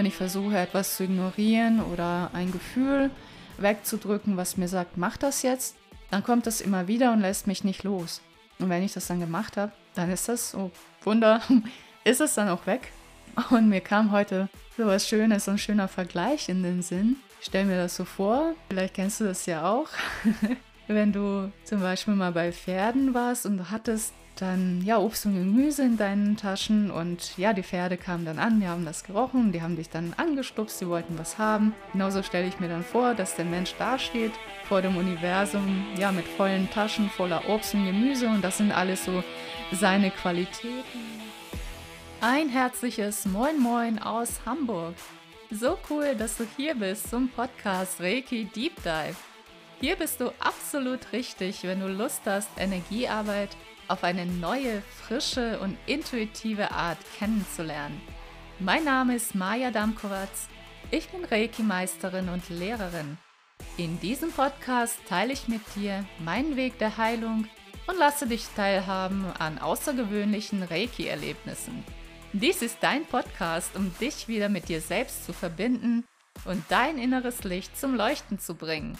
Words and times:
wenn 0.00 0.06
ich 0.06 0.16
versuche, 0.16 0.56
etwas 0.56 0.96
zu 0.96 1.04
ignorieren 1.04 1.82
oder 1.82 2.30
ein 2.32 2.50
Gefühl 2.52 3.10
wegzudrücken, 3.58 4.38
was 4.38 4.56
mir 4.56 4.66
sagt, 4.66 4.96
mach 4.96 5.18
das 5.18 5.42
jetzt, 5.42 5.76
dann 6.10 6.24
kommt 6.24 6.46
das 6.46 6.62
immer 6.62 6.88
wieder 6.88 7.12
und 7.12 7.20
lässt 7.20 7.46
mich 7.46 7.64
nicht 7.64 7.84
los. 7.84 8.22
Und 8.58 8.70
wenn 8.70 8.82
ich 8.82 8.94
das 8.94 9.08
dann 9.08 9.20
gemacht 9.20 9.58
habe, 9.58 9.72
dann 9.94 10.10
ist 10.10 10.26
das, 10.30 10.54
oh 10.54 10.70
Wunder, 11.02 11.42
ist 12.04 12.22
es 12.22 12.32
dann 12.32 12.48
auch 12.48 12.66
weg. 12.66 12.92
Und 13.50 13.68
mir 13.68 13.82
kam 13.82 14.10
heute 14.10 14.48
so 14.78 14.86
was 14.86 15.06
Schönes, 15.06 15.44
so 15.44 15.50
ein 15.50 15.58
schöner 15.58 15.86
Vergleich 15.86 16.48
in 16.48 16.62
den 16.62 16.80
Sinn. 16.80 17.16
Stell 17.42 17.66
mir 17.66 17.76
das 17.76 17.94
so 17.94 18.06
vor, 18.06 18.54
vielleicht 18.70 18.94
kennst 18.94 19.20
du 19.20 19.24
das 19.24 19.44
ja 19.44 19.70
auch, 19.70 19.88
wenn 20.86 21.12
du 21.12 21.52
zum 21.64 21.82
Beispiel 21.82 22.14
mal 22.14 22.32
bei 22.32 22.52
Pferden 22.52 23.12
warst 23.12 23.44
und 23.44 23.58
du 23.58 23.70
hattest 23.70 24.14
dann 24.40 24.82
ja 24.84 24.98
Obst 24.98 25.26
und 25.26 25.34
Gemüse 25.34 25.82
in 25.82 25.96
deinen 25.96 26.36
Taschen 26.36 26.90
und 26.90 27.36
ja, 27.36 27.52
die 27.52 27.62
Pferde 27.62 27.96
kamen 27.96 28.24
dann 28.24 28.38
an, 28.38 28.60
die 28.60 28.66
haben 28.66 28.84
das 28.84 29.04
gerochen, 29.04 29.52
die 29.52 29.62
haben 29.62 29.76
dich 29.76 29.90
dann 29.90 30.14
angestupst, 30.16 30.80
die 30.80 30.88
wollten 30.88 31.18
was 31.18 31.38
haben. 31.38 31.74
Genauso 31.92 32.22
stelle 32.22 32.48
ich 32.48 32.60
mir 32.60 32.68
dann 32.68 32.84
vor, 32.84 33.14
dass 33.14 33.36
der 33.36 33.44
Mensch 33.44 33.74
dasteht 33.78 34.32
vor 34.68 34.82
dem 34.82 34.96
Universum, 34.96 35.86
ja, 35.98 36.12
mit 36.12 36.26
vollen 36.26 36.70
Taschen 36.70 37.10
voller 37.10 37.48
Obst 37.48 37.74
und 37.74 37.84
Gemüse 37.84 38.28
und 38.28 38.42
das 38.42 38.58
sind 38.58 38.72
alles 38.72 39.04
so 39.04 39.22
seine 39.72 40.10
Qualitäten. 40.10 41.00
Ein 42.20 42.48
herzliches 42.48 43.26
Moin 43.26 43.58
Moin 43.58 43.98
aus 43.98 44.40
Hamburg. 44.46 44.94
So 45.50 45.78
cool, 45.88 46.14
dass 46.16 46.36
du 46.36 46.46
hier 46.56 46.74
bist 46.74 47.10
zum 47.10 47.28
Podcast 47.28 48.00
Reiki 48.00 48.44
Deep 48.44 48.76
Dive. 48.82 49.16
Hier 49.80 49.96
bist 49.96 50.20
du 50.20 50.30
absolut 50.38 51.12
richtig, 51.12 51.62
wenn 51.64 51.80
du 51.80 51.88
Lust 51.88 52.20
hast, 52.26 52.50
Energiearbeit 52.58 53.48
auf 53.90 54.04
eine 54.04 54.24
neue, 54.24 54.82
frische 54.82 55.58
und 55.60 55.76
intuitive 55.86 56.70
Art 56.70 56.98
kennenzulernen. 57.18 58.00
Mein 58.60 58.84
Name 58.84 59.16
ist 59.16 59.34
Maja 59.34 59.70
Damkowatz. 59.70 60.48
Ich 60.90 61.08
bin 61.08 61.24
Reiki-Meisterin 61.24 62.28
und 62.28 62.48
Lehrerin. 62.48 63.18
In 63.76 63.98
diesem 64.00 64.30
Podcast 64.30 64.98
teile 65.08 65.32
ich 65.32 65.48
mit 65.48 65.62
dir 65.74 66.04
meinen 66.18 66.56
Weg 66.56 66.78
der 66.78 66.96
Heilung 66.96 67.46
und 67.86 67.98
lasse 67.98 68.26
dich 68.26 68.46
teilhaben 68.54 69.24
an 69.38 69.58
außergewöhnlichen 69.58 70.62
Reiki-Erlebnissen. 70.62 71.84
Dies 72.32 72.62
ist 72.62 72.78
dein 72.80 73.04
Podcast, 73.06 73.74
um 73.74 73.92
dich 73.98 74.28
wieder 74.28 74.48
mit 74.48 74.68
dir 74.68 74.80
selbst 74.80 75.26
zu 75.26 75.32
verbinden 75.32 76.04
und 76.44 76.62
dein 76.68 76.96
inneres 76.96 77.42
Licht 77.42 77.76
zum 77.78 77.96
Leuchten 77.96 78.38
zu 78.38 78.54
bringen. 78.54 78.96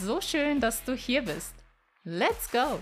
So 0.00 0.22
schön, 0.22 0.60
dass 0.60 0.84
du 0.84 0.94
hier 0.94 1.22
bist. 1.22 1.54
Let's 2.04 2.50
go! 2.50 2.78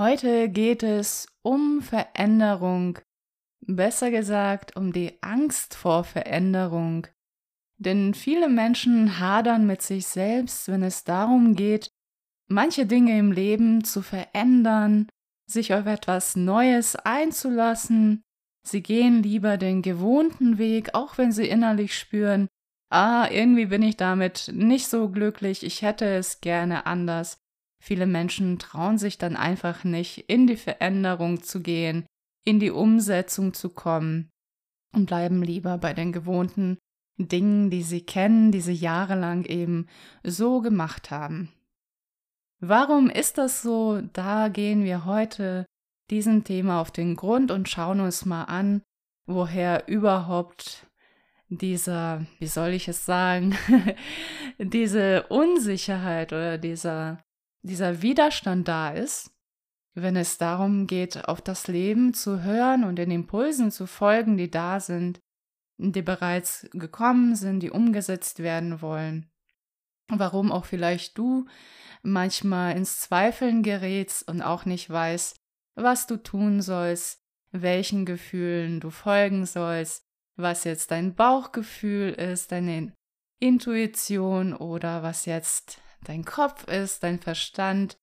Heute 0.00 0.48
geht 0.48 0.82
es 0.82 1.26
um 1.42 1.82
Veränderung, 1.82 2.98
besser 3.66 4.10
gesagt 4.10 4.74
um 4.74 4.94
die 4.94 5.22
Angst 5.22 5.74
vor 5.74 6.04
Veränderung. 6.04 7.06
Denn 7.76 8.14
viele 8.14 8.48
Menschen 8.48 9.18
hadern 9.18 9.66
mit 9.66 9.82
sich 9.82 10.06
selbst, 10.06 10.68
wenn 10.68 10.82
es 10.82 11.04
darum 11.04 11.54
geht, 11.54 11.90
manche 12.48 12.86
Dinge 12.86 13.18
im 13.18 13.30
Leben 13.30 13.84
zu 13.84 14.00
verändern, 14.00 15.06
sich 15.44 15.74
auf 15.74 15.84
etwas 15.84 16.34
Neues 16.34 16.96
einzulassen. 16.96 18.22
Sie 18.66 18.82
gehen 18.82 19.22
lieber 19.22 19.58
den 19.58 19.82
gewohnten 19.82 20.56
Weg, 20.56 20.94
auch 20.94 21.18
wenn 21.18 21.30
sie 21.30 21.46
innerlich 21.46 21.94
spüren, 21.94 22.48
ah, 22.90 23.28
irgendwie 23.30 23.66
bin 23.66 23.82
ich 23.82 23.98
damit 23.98 24.50
nicht 24.54 24.88
so 24.88 25.10
glücklich, 25.10 25.62
ich 25.62 25.82
hätte 25.82 26.06
es 26.06 26.40
gerne 26.40 26.86
anders. 26.86 27.36
Viele 27.80 28.06
Menschen 28.06 28.58
trauen 28.58 28.98
sich 28.98 29.18
dann 29.18 29.36
einfach 29.36 29.84
nicht, 29.84 30.30
in 30.30 30.46
die 30.46 30.56
Veränderung 30.56 31.42
zu 31.42 31.60
gehen, 31.60 32.06
in 32.44 32.60
die 32.60 32.70
Umsetzung 32.70 33.54
zu 33.54 33.70
kommen 33.70 34.30
und 34.94 35.06
bleiben 35.06 35.42
lieber 35.42 35.78
bei 35.78 35.94
den 35.94 36.12
gewohnten 36.12 36.78
Dingen, 37.16 37.70
die 37.70 37.82
sie 37.82 38.02
kennen, 38.02 38.52
die 38.52 38.60
sie 38.60 38.74
jahrelang 38.74 39.44
eben 39.44 39.86
so 40.22 40.60
gemacht 40.60 41.10
haben. 41.10 41.50
Warum 42.60 43.08
ist 43.08 43.38
das 43.38 43.62
so? 43.62 44.02
Da 44.12 44.48
gehen 44.48 44.84
wir 44.84 45.06
heute 45.06 45.64
diesem 46.10 46.44
Thema 46.44 46.80
auf 46.80 46.90
den 46.90 47.16
Grund 47.16 47.50
und 47.50 47.68
schauen 47.68 48.00
uns 48.00 48.26
mal 48.26 48.44
an, 48.44 48.82
woher 49.26 49.88
überhaupt 49.88 50.86
dieser, 51.48 52.26
wie 52.38 52.46
soll 52.46 52.70
ich 52.70 52.88
es 52.88 53.06
sagen, 53.06 53.56
diese 54.58 55.26
Unsicherheit 55.28 56.32
oder 56.32 56.58
dieser 56.58 57.22
dieser 57.62 58.02
Widerstand 58.02 58.68
da 58.68 58.90
ist, 58.90 59.30
wenn 59.94 60.16
es 60.16 60.38
darum 60.38 60.86
geht, 60.86 61.28
auf 61.28 61.40
das 61.40 61.66
Leben 61.66 62.14
zu 62.14 62.42
hören 62.42 62.84
und 62.84 62.96
den 62.96 63.10
Impulsen 63.10 63.70
zu 63.70 63.86
folgen, 63.86 64.36
die 64.36 64.50
da 64.50 64.80
sind, 64.80 65.20
die 65.78 66.02
bereits 66.02 66.68
gekommen 66.72 67.34
sind, 67.34 67.60
die 67.60 67.70
umgesetzt 67.70 68.40
werden 68.40 68.82
wollen. 68.82 69.30
Warum 70.08 70.52
auch 70.52 70.64
vielleicht 70.64 71.16
du 71.18 71.46
manchmal 72.02 72.76
ins 72.76 73.00
Zweifeln 73.00 73.62
gerätst 73.62 74.26
und 74.28 74.42
auch 74.42 74.64
nicht 74.64 74.88
weißt, 74.90 75.36
was 75.74 76.06
du 76.06 76.16
tun 76.16 76.62
sollst, 76.62 77.22
welchen 77.52 78.04
Gefühlen 78.04 78.80
du 78.80 78.90
folgen 78.90 79.46
sollst, 79.46 80.04
was 80.36 80.64
jetzt 80.64 80.90
dein 80.90 81.14
Bauchgefühl 81.14 82.12
ist, 82.12 82.52
deine 82.52 82.92
Intuition 83.38 84.54
oder 84.54 85.02
was 85.02 85.26
jetzt 85.26 85.80
dein 86.04 86.24
Kopf 86.24 86.66
ist, 86.68 87.02
dein 87.02 87.20
Verstand, 87.20 87.96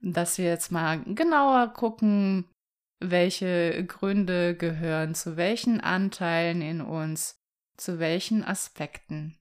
dass 0.00 0.38
wir 0.38 0.46
jetzt 0.46 0.70
mal 0.70 1.02
genauer 1.02 1.72
gucken, 1.72 2.48
welche 3.00 3.84
Gründe 3.86 4.56
gehören 4.56 5.14
zu 5.14 5.36
welchen 5.36 5.80
Anteilen 5.80 6.62
in 6.62 6.80
uns, 6.80 7.38
zu 7.76 7.98
welchen 7.98 8.44
Aspekten. 8.44 9.38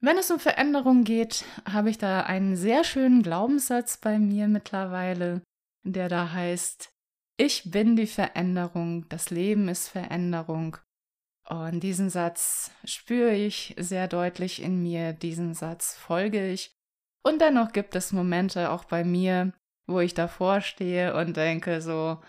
Wenn 0.00 0.18
es 0.18 0.30
um 0.30 0.38
Veränderung 0.38 1.04
geht, 1.04 1.44
habe 1.68 1.90
ich 1.90 1.98
da 1.98 2.22
einen 2.22 2.56
sehr 2.56 2.84
schönen 2.84 3.22
Glaubenssatz 3.22 3.96
bei 3.96 4.18
mir 4.18 4.46
mittlerweile, 4.46 5.42
der 5.84 6.08
da 6.08 6.32
heißt, 6.32 6.90
ich 7.38 7.70
bin 7.70 7.96
die 7.96 8.06
Veränderung, 8.06 9.08
das 9.08 9.30
Leben 9.30 9.68
ist 9.68 9.88
Veränderung 9.88 10.76
und 11.48 11.80
diesen 11.80 12.10
Satz 12.10 12.72
spüre 12.84 13.34
ich 13.34 13.74
sehr 13.78 14.08
deutlich 14.08 14.62
in 14.62 14.82
mir, 14.82 15.12
diesen 15.12 15.54
Satz 15.54 15.94
folge 15.94 16.50
ich. 16.50 16.72
Und 17.22 17.40
dennoch 17.40 17.72
gibt 17.72 17.94
es 17.94 18.12
Momente 18.12 18.70
auch 18.70 18.84
bei 18.84 19.04
mir, 19.04 19.52
wo 19.86 20.00
ich 20.00 20.14
davor 20.14 20.60
stehe 20.60 21.14
und 21.14 21.36
denke 21.36 21.80
so, 21.80 22.20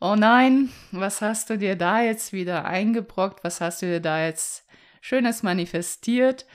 oh 0.00 0.14
nein, 0.14 0.70
was 0.92 1.22
hast 1.22 1.50
du 1.50 1.58
dir 1.58 1.76
da 1.76 2.02
jetzt 2.02 2.32
wieder 2.32 2.64
eingebrockt, 2.64 3.44
was 3.44 3.60
hast 3.60 3.82
du 3.82 3.86
dir 3.86 4.00
da 4.00 4.24
jetzt 4.24 4.66
Schönes 5.00 5.42
manifestiert? 5.42 6.46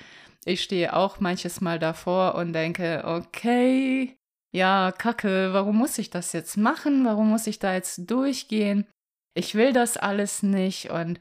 Ich 0.45 0.61
stehe 0.61 0.95
auch 0.95 1.19
manches 1.19 1.59
Mal 1.61 1.79
davor 1.79 2.35
und 2.35 2.53
denke, 2.53 3.03
okay, 3.05 4.15
ja, 4.51 4.91
Kacke, 4.91 5.53
warum 5.53 5.77
muss 5.77 5.97
ich 5.97 6.11
das 6.11 6.33
jetzt 6.33 6.55
machen? 6.55 7.03
Warum 7.03 7.29
muss 7.29 7.47
ich 7.47 7.57
da 7.57 7.73
jetzt 7.73 8.09
durchgehen? 8.09 8.87
Ich 9.33 9.55
will 9.55 9.73
das 9.73 9.97
alles 9.97 10.43
nicht 10.43 10.91
und 10.91 11.19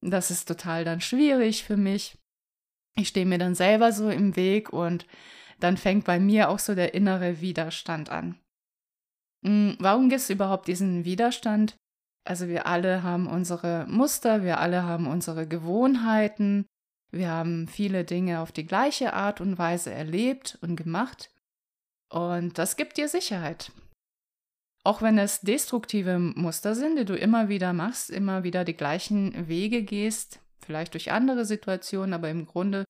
das 0.00 0.30
ist 0.30 0.46
total 0.46 0.84
dann 0.84 1.00
schwierig 1.00 1.64
für 1.64 1.76
mich. 1.76 2.18
Ich 2.96 3.08
stehe 3.08 3.26
mir 3.26 3.38
dann 3.38 3.54
selber 3.54 3.92
so 3.92 4.10
im 4.10 4.36
Weg 4.36 4.72
und 4.72 5.06
dann 5.60 5.76
fängt 5.76 6.04
bei 6.04 6.18
mir 6.18 6.48
auch 6.50 6.58
so 6.58 6.74
der 6.74 6.94
innere 6.94 7.40
Widerstand 7.40 8.10
an. 8.10 8.38
Hm, 9.44 9.76
warum 9.78 10.08
gibt 10.08 10.22
es 10.22 10.30
überhaupt 10.30 10.68
diesen 10.68 11.04
Widerstand? 11.04 11.76
Also 12.24 12.48
wir 12.48 12.66
alle 12.66 13.02
haben 13.02 13.26
unsere 13.26 13.86
Muster, 13.88 14.42
wir 14.42 14.58
alle 14.58 14.82
haben 14.82 15.06
unsere 15.06 15.46
Gewohnheiten, 15.46 16.66
wir 17.12 17.30
haben 17.30 17.68
viele 17.68 18.04
Dinge 18.04 18.40
auf 18.40 18.50
die 18.50 18.66
gleiche 18.66 19.12
Art 19.12 19.40
und 19.40 19.58
Weise 19.58 19.92
erlebt 19.92 20.58
und 20.60 20.76
gemacht. 20.76 21.30
Und 22.10 22.58
das 22.58 22.76
gibt 22.76 22.96
dir 22.96 23.08
Sicherheit. 23.08 23.70
Auch 24.86 25.02
wenn 25.02 25.18
es 25.18 25.40
destruktive 25.40 26.16
Muster 26.20 26.76
sind, 26.76 26.96
die 26.96 27.04
du 27.04 27.16
immer 27.16 27.48
wieder 27.48 27.72
machst, 27.72 28.08
immer 28.08 28.44
wieder 28.44 28.64
die 28.64 28.76
gleichen 28.76 29.48
Wege 29.48 29.82
gehst, 29.82 30.38
vielleicht 30.60 30.94
durch 30.94 31.10
andere 31.10 31.44
Situationen, 31.44 32.14
aber 32.14 32.30
im 32.30 32.46
Grunde 32.46 32.84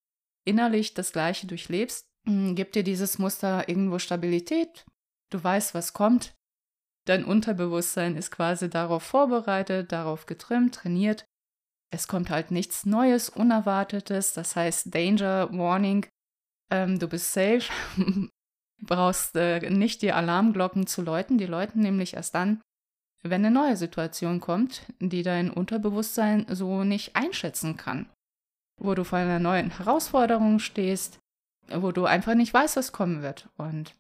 innerlich 0.44 0.92
das 0.92 1.12
Gleiche 1.12 1.46
durchlebst, 1.46 2.04
hm, 2.26 2.54
gibt 2.54 2.74
dir 2.74 2.82
dieses 2.82 3.18
Muster 3.18 3.70
irgendwo 3.70 3.98
Stabilität. 3.98 4.84
Du 5.30 5.42
weißt, 5.42 5.72
was 5.72 5.94
kommt. 5.94 6.34
Dein 7.06 7.24
Unterbewusstsein 7.24 8.14
ist 8.14 8.30
quasi 8.30 8.68
darauf 8.68 9.02
vorbereitet, 9.02 9.90
darauf 9.90 10.26
getrimmt, 10.26 10.74
trainiert. 10.74 11.24
Es 11.90 12.08
kommt 12.08 12.28
halt 12.28 12.50
nichts 12.50 12.84
Neues, 12.84 13.30
Unerwartetes, 13.30 14.34
das 14.34 14.54
heißt 14.54 14.94
Danger, 14.94 15.50
Warning, 15.50 16.04
ähm, 16.70 16.98
du 16.98 17.08
bist 17.08 17.32
safe, 17.32 17.70
brauchst 18.82 19.36
äh, 19.36 19.70
nicht 19.70 20.02
die 20.02 20.12
Alarmglocken 20.12 20.86
zu 20.86 21.02
läuten, 21.02 21.38
die 21.38 21.46
läuten 21.46 21.80
nämlich 21.80 22.14
erst 22.14 22.34
dann, 22.34 22.60
wenn 23.22 23.44
eine 23.44 23.50
neue 23.50 23.76
Situation 23.76 24.40
kommt, 24.40 24.82
die 25.00 25.22
dein 25.22 25.50
Unterbewusstsein 25.50 26.46
so 26.48 26.84
nicht 26.84 27.16
einschätzen 27.16 27.76
kann. 27.76 28.08
Wo 28.78 28.94
du 28.94 29.04
vor 29.04 29.18
einer 29.18 29.38
neuen 29.38 29.70
Herausforderung 29.70 30.58
stehst, 30.58 31.18
wo 31.68 31.92
du 31.92 32.04
einfach 32.04 32.34
nicht 32.34 32.52
weißt, 32.52 32.76
was 32.76 32.92
kommen 32.92 33.22
wird. 33.22 33.48
Und 33.56 33.94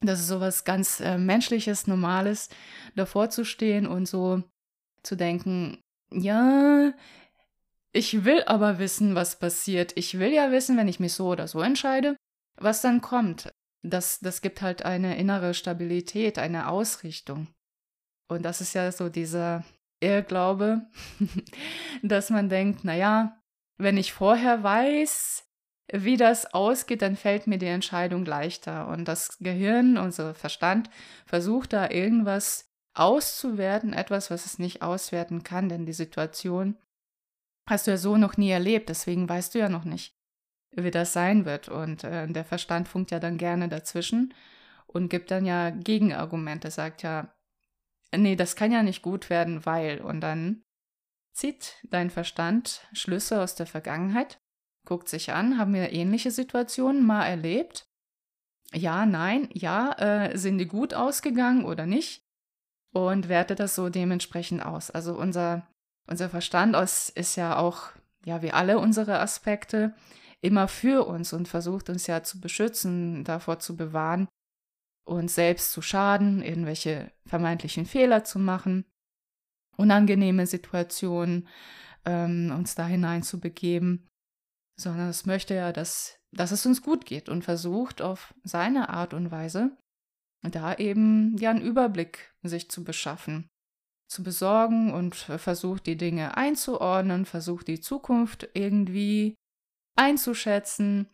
Das 0.00 0.20
ist 0.20 0.28
sowas 0.28 0.64
ganz 0.64 1.00
äh, 1.00 1.16
Menschliches, 1.16 1.86
Normales, 1.86 2.50
davor 2.96 3.30
zu 3.30 3.44
stehen 3.44 3.86
und 3.86 4.06
so 4.06 4.42
zu 5.02 5.16
denken, 5.16 5.78
ja, 6.12 6.92
ich 7.92 8.24
will 8.24 8.42
aber 8.44 8.78
wissen, 8.78 9.14
was 9.14 9.38
passiert. 9.38 9.96
Ich 9.96 10.18
will 10.18 10.32
ja 10.32 10.52
wissen, 10.52 10.76
wenn 10.76 10.88
ich 10.88 11.00
mich 11.00 11.14
so 11.14 11.28
oder 11.28 11.48
so 11.48 11.60
entscheide, 11.60 12.16
was 12.56 12.82
dann 12.82 13.00
kommt. 13.00 13.50
Das, 13.82 14.18
das 14.20 14.40
gibt 14.40 14.62
halt 14.62 14.84
eine 14.84 15.16
innere 15.16 15.54
Stabilität, 15.54 16.38
eine 16.38 16.68
Ausrichtung. 16.68 17.48
Und 18.28 18.42
das 18.42 18.60
ist 18.60 18.74
ja 18.74 18.90
so 18.90 19.08
dieser 19.08 19.64
Irrglaube, 20.00 20.86
dass 22.02 22.30
man 22.30 22.48
denkt, 22.48 22.84
naja, 22.84 23.40
wenn 23.78 23.96
ich 23.96 24.12
vorher 24.12 24.62
weiß, 24.62 25.44
wie 25.92 26.16
das 26.16 26.52
ausgeht, 26.52 27.02
dann 27.02 27.16
fällt 27.16 27.46
mir 27.46 27.58
die 27.58 27.66
Entscheidung 27.66 28.24
leichter. 28.24 28.88
Und 28.88 29.06
das 29.06 29.38
Gehirn, 29.38 29.98
unser 29.98 30.34
Verstand, 30.34 30.90
versucht 31.26 31.72
da 31.72 31.90
irgendwas 31.90 32.72
auszuwerten, 32.94 33.92
etwas, 33.92 34.30
was 34.30 34.46
es 34.46 34.58
nicht 34.58 34.82
auswerten 34.82 35.42
kann, 35.42 35.68
denn 35.68 35.86
die 35.86 35.92
Situation 35.92 36.76
hast 37.68 37.86
du 37.86 37.92
ja 37.92 37.96
so 37.96 38.16
noch 38.16 38.36
nie 38.36 38.50
erlebt, 38.50 38.88
deswegen 38.88 39.28
weißt 39.28 39.54
du 39.54 39.58
ja 39.58 39.68
noch 39.68 39.84
nicht, 39.84 40.15
wie 40.76 40.90
das 40.90 41.12
sein 41.12 41.44
wird. 41.44 41.68
Und 41.68 42.04
äh, 42.04 42.26
der 42.28 42.44
Verstand 42.44 42.88
funkt 42.88 43.10
ja 43.10 43.18
dann 43.18 43.38
gerne 43.38 43.68
dazwischen 43.68 44.34
und 44.86 45.08
gibt 45.08 45.30
dann 45.30 45.44
ja 45.44 45.70
Gegenargumente, 45.70 46.70
sagt 46.70 47.02
ja, 47.02 47.34
nee, 48.14 48.36
das 48.36 48.56
kann 48.56 48.72
ja 48.72 48.82
nicht 48.82 49.02
gut 49.02 49.30
werden, 49.30 49.66
weil. 49.66 50.00
Und 50.00 50.20
dann 50.20 50.62
zieht 51.32 51.76
dein 51.90 52.10
Verstand 52.10 52.86
Schlüsse 52.92 53.40
aus 53.40 53.54
der 53.54 53.66
Vergangenheit, 53.66 54.38
guckt 54.86 55.08
sich 55.08 55.32
an, 55.32 55.58
haben 55.58 55.74
wir 55.74 55.92
ähnliche 55.92 56.30
Situationen 56.30 57.04
mal 57.04 57.26
erlebt? 57.26 57.86
Ja, 58.72 59.06
nein, 59.06 59.48
ja, 59.52 59.92
äh, 59.98 60.36
sind 60.36 60.58
die 60.58 60.66
gut 60.66 60.94
ausgegangen 60.94 61.64
oder 61.64 61.86
nicht? 61.86 62.24
Und 62.92 63.28
wertet 63.28 63.60
das 63.60 63.74
so 63.74 63.90
dementsprechend 63.90 64.64
aus. 64.64 64.90
Also 64.90 65.14
unser, 65.14 65.66
unser 66.08 66.30
Verstand 66.30 66.74
ist 67.14 67.36
ja 67.36 67.58
auch, 67.58 67.90
ja, 68.24 68.42
wie 68.42 68.52
alle 68.52 68.78
unsere 68.78 69.20
Aspekte, 69.20 69.94
immer 70.46 70.68
für 70.68 71.06
uns 71.06 71.32
und 71.32 71.48
versucht 71.48 71.90
uns 71.90 72.06
ja 72.06 72.22
zu 72.22 72.40
beschützen, 72.40 73.24
davor 73.24 73.58
zu 73.58 73.76
bewahren, 73.76 74.28
uns 75.04 75.34
selbst 75.34 75.72
zu 75.72 75.82
schaden, 75.82 76.42
irgendwelche 76.42 77.12
vermeintlichen 77.26 77.86
Fehler 77.86 78.24
zu 78.24 78.38
machen, 78.38 78.84
unangenehme 79.76 80.46
Situationen 80.46 81.48
ähm, 82.04 82.52
uns 82.56 82.74
da 82.74 82.86
hineinzubegeben, 82.86 84.06
sondern 84.78 85.08
es 85.08 85.26
möchte 85.26 85.54
ja, 85.54 85.72
dass, 85.72 86.18
dass 86.32 86.52
es 86.52 86.64
uns 86.64 86.82
gut 86.82 87.04
geht 87.04 87.28
und 87.28 87.42
versucht 87.42 88.00
auf 88.00 88.34
seine 88.44 88.88
Art 88.88 89.14
und 89.14 89.30
Weise 89.30 89.76
da 90.42 90.74
eben 90.76 91.36
ja 91.38 91.50
einen 91.50 91.60
Überblick 91.60 92.32
sich 92.42 92.70
zu 92.70 92.84
beschaffen, 92.84 93.48
zu 94.08 94.22
besorgen 94.22 94.92
und 94.94 95.16
versucht 95.16 95.86
die 95.86 95.96
Dinge 95.96 96.36
einzuordnen, 96.36 97.24
versucht 97.24 97.66
die 97.66 97.80
Zukunft 97.80 98.48
irgendwie 98.54 99.34
einzuschätzen 99.96 101.08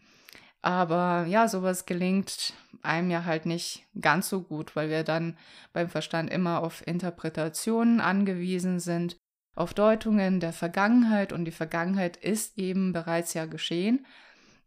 aber 0.62 1.26
ja, 1.26 1.48
sowas 1.48 1.86
gelingt 1.86 2.54
einem 2.82 3.10
ja 3.10 3.24
halt 3.24 3.46
nicht 3.46 3.84
ganz 4.00 4.28
so 4.28 4.42
gut, 4.42 4.74
weil 4.76 4.88
wir 4.88 5.02
dann 5.02 5.36
beim 5.72 5.88
Verstand 5.88 6.30
immer 6.30 6.62
auf 6.62 6.86
Interpretationen 6.86 8.00
angewiesen 8.00 8.78
sind, 8.78 9.16
auf 9.56 9.74
Deutungen 9.74 10.38
der 10.38 10.52
Vergangenheit 10.52 11.32
und 11.32 11.44
die 11.44 11.50
Vergangenheit 11.50 12.16
ist 12.16 12.56
eben 12.58 12.92
bereits 12.92 13.34
ja 13.34 13.46
geschehen. 13.46 14.06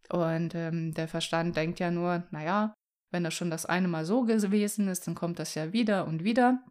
Und 0.10 0.54
ähm, 0.54 0.94
der 0.94 1.08
Verstand 1.08 1.56
denkt 1.56 1.80
ja 1.80 1.90
nur, 1.90 2.24
naja, 2.30 2.74
wenn 3.12 3.24
das 3.24 3.34
schon 3.34 3.50
das 3.50 3.66
eine 3.66 3.88
Mal 3.88 4.06
so 4.06 4.24
gewesen 4.24 4.90
ist, 4.90 5.08
dann 5.08 5.16
kommt 5.16 5.40
das 5.40 5.56
ja 5.56 5.72
wieder 5.74 6.06
und 6.06 6.24
wieder. 6.24 6.62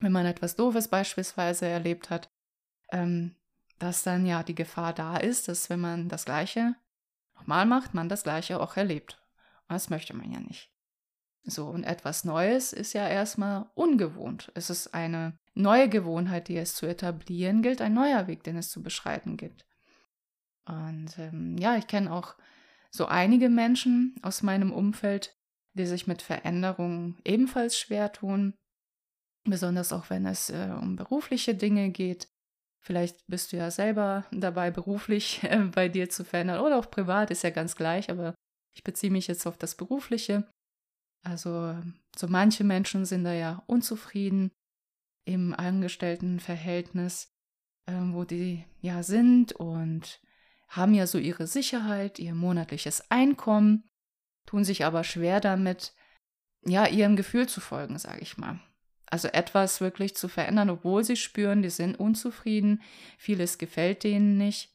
Wenn 0.00 0.12
man 0.12 0.26
etwas 0.26 0.56
Doofes 0.56 0.88
beispielsweise 0.88 1.66
erlebt 1.66 2.08
hat, 2.08 2.28
ähm, 2.92 3.36
dass 3.78 4.02
dann 4.02 4.26
ja 4.26 4.42
die 4.42 4.54
Gefahr 4.54 4.92
da 4.92 5.16
ist, 5.16 5.48
dass 5.48 5.70
wenn 5.70 5.80
man 5.80 6.08
das 6.08 6.24
Gleiche 6.24 6.74
Nochmal 7.38 7.66
macht 7.66 7.94
man 7.94 8.08
das 8.08 8.24
Gleiche 8.24 8.60
auch 8.60 8.76
erlebt. 8.76 9.20
Und 9.68 9.74
das 9.74 9.90
möchte 9.90 10.14
man 10.14 10.30
ja 10.32 10.40
nicht. 10.40 10.70
So, 11.44 11.66
und 11.66 11.84
etwas 11.84 12.24
Neues 12.24 12.72
ist 12.72 12.92
ja 12.92 13.08
erstmal 13.08 13.70
ungewohnt. 13.74 14.50
Es 14.54 14.70
ist 14.70 14.92
eine 14.92 15.38
neue 15.54 15.88
Gewohnheit, 15.88 16.48
die 16.48 16.56
es 16.56 16.74
zu 16.74 16.86
etablieren 16.86 17.62
gilt, 17.62 17.80
ein 17.80 17.94
neuer 17.94 18.26
Weg, 18.26 18.42
den 18.42 18.56
es 18.56 18.70
zu 18.70 18.82
beschreiten 18.82 19.36
gibt. 19.36 19.64
Und 20.66 21.16
ähm, 21.18 21.56
ja, 21.58 21.76
ich 21.76 21.86
kenne 21.86 22.12
auch 22.12 22.34
so 22.90 23.06
einige 23.06 23.48
Menschen 23.48 24.16
aus 24.22 24.42
meinem 24.42 24.72
Umfeld, 24.72 25.34
die 25.74 25.86
sich 25.86 26.06
mit 26.06 26.20
Veränderungen 26.20 27.18
ebenfalls 27.24 27.78
schwer 27.78 28.12
tun, 28.12 28.54
besonders 29.44 29.92
auch 29.92 30.10
wenn 30.10 30.26
es 30.26 30.50
äh, 30.50 30.74
um 30.78 30.96
berufliche 30.96 31.54
Dinge 31.54 31.90
geht. 31.90 32.28
Vielleicht 32.88 33.26
bist 33.26 33.52
du 33.52 33.58
ja 33.58 33.70
selber 33.70 34.24
dabei, 34.30 34.70
beruflich 34.70 35.42
äh, 35.42 35.58
bei 35.58 35.90
dir 35.90 36.08
zu 36.08 36.24
verändern 36.24 36.62
oder 36.62 36.78
auch 36.78 36.90
privat, 36.90 37.30
ist 37.30 37.42
ja 37.42 37.50
ganz 37.50 37.76
gleich, 37.76 38.10
aber 38.10 38.34
ich 38.74 38.82
beziehe 38.82 39.12
mich 39.12 39.26
jetzt 39.26 39.46
auf 39.46 39.58
das 39.58 39.74
Berufliche. 39.74 40.50
Also 41.22 41.76
so 42.16 42.28
manche 42.28 42.64
Menschen 42.64 43.04
sind 43.04 43.24
da 43.24 43.34
ja 43.34 43.62
unzufrieden 43.66 44.52
im 45.26 45.52
Angestelltenverhältnis, 45.52 47.28
äh, 47.84 47.92
wo 47.92 48.24
die 48.24 48.64
ja 48.80 49.02
sind 49.02 49.52
und 49.52 50.22
haben 50.68 50.94
ja 50.94 51.06
so 51.06 51.18
ihre 51.18 51.46
Sicherheit, 51.46 52.18
ihr 52.18 52.34
monatliches 52.34 53.10
Einkommen, 53.10 53.86
tun 54.46 54.64
sich 54.64 54.86
aber 54.86 55.04
schwer 55.04 55.40
damit, 55.40 55.92
ja, 56.64 56.86
ihrem 56.86 57.16
Gefühl 57.16 57.50
zu 57.50 57.60
folgen, 57.60 57.98
sage 57.98 58.22
ich 58.22 58.38
mal. 58.38 58.60
Also 59.10 59.28
etwas 59.28 59.80
wirklich 59.80 60.14
zu 60.14 60.28
verändern, 60.28 60.70
obwohl 60.70 61.02
sie 61.02 61.16
spüren, 61.16 61.62
die 61.62 61.70
sind 61.70 61.98
unzufrieden, 61.98 62.82
vieles 63.16 63.58
gefällt 63.58 64.04
denen 64.04 64.36
nicht, 64.36 64.70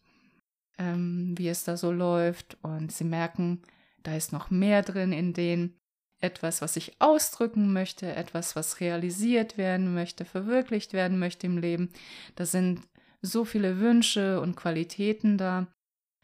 ähm, 0.77 1.35
wie 1.37 1.49
es 1.49 1.63
da 1.63 1.77
so 1.77 1.91
läuft 1.91 2.57
und 2.63 2.91
sie 2.91 3.03
merken, 3.03 3.61
da 4.01 4.15
ist 4.15 4.33
noch 4.33 4.49
mehr 4.49 4.81
drin 4.81 5.13
in 5.13 5.33
denen, 5.33 5.77
etwas, 6.23 6.61
was 6.61 6.77
ich 6.77 6.95
ausdrücken 6.99 7.73
möchte, 7.73 8.15
etwas, 8.15 8.55
was 8.55 8.79
realisiert 8.79 9.57
werden 9.57 9.93
möchte, 9.93 10.25
verwirklicht 10.25 10.93
werden 10.93 11.19
möchte 11.19 11.45
im 11.47 11.57
Leben. 11.57 11.89
Da 12.35 12.45
sind 12.45 12.81
so 13.21 13.45
viele 13.45 13.79
Wünsche 13.79 14.39
und 14.39 14.55
Qualitäten 14.55 15.37
da, 15.37 15.67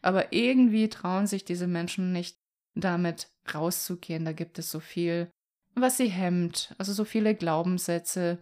aber 0.02 0.32
irgendwie 0.32 0.88
trauen 0.88 1.26
sich 1.26 1.44
diese 1.44 1.66
Menschen 1.66 2.12
nicht 2.12 2.38
damit 2.74 3.28
rauszugehen. 3.54 4.24
Da 4.24 4.32
gibt 4.32 4.58
es 4.58 4.70
so 4.70 4.80
viel 4.80 5.30
was 5.74 5.96
sie 5.96 6.08
hemmt. 6.08 6.74
Also 6.78 6.92
so 6.92 7.04
viele 7.04 7.34
Glaubenssätze, 7.34 8.38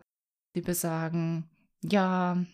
die 0.55 0.61
besagen, 0.61 1.49
ja, 1.83 2.45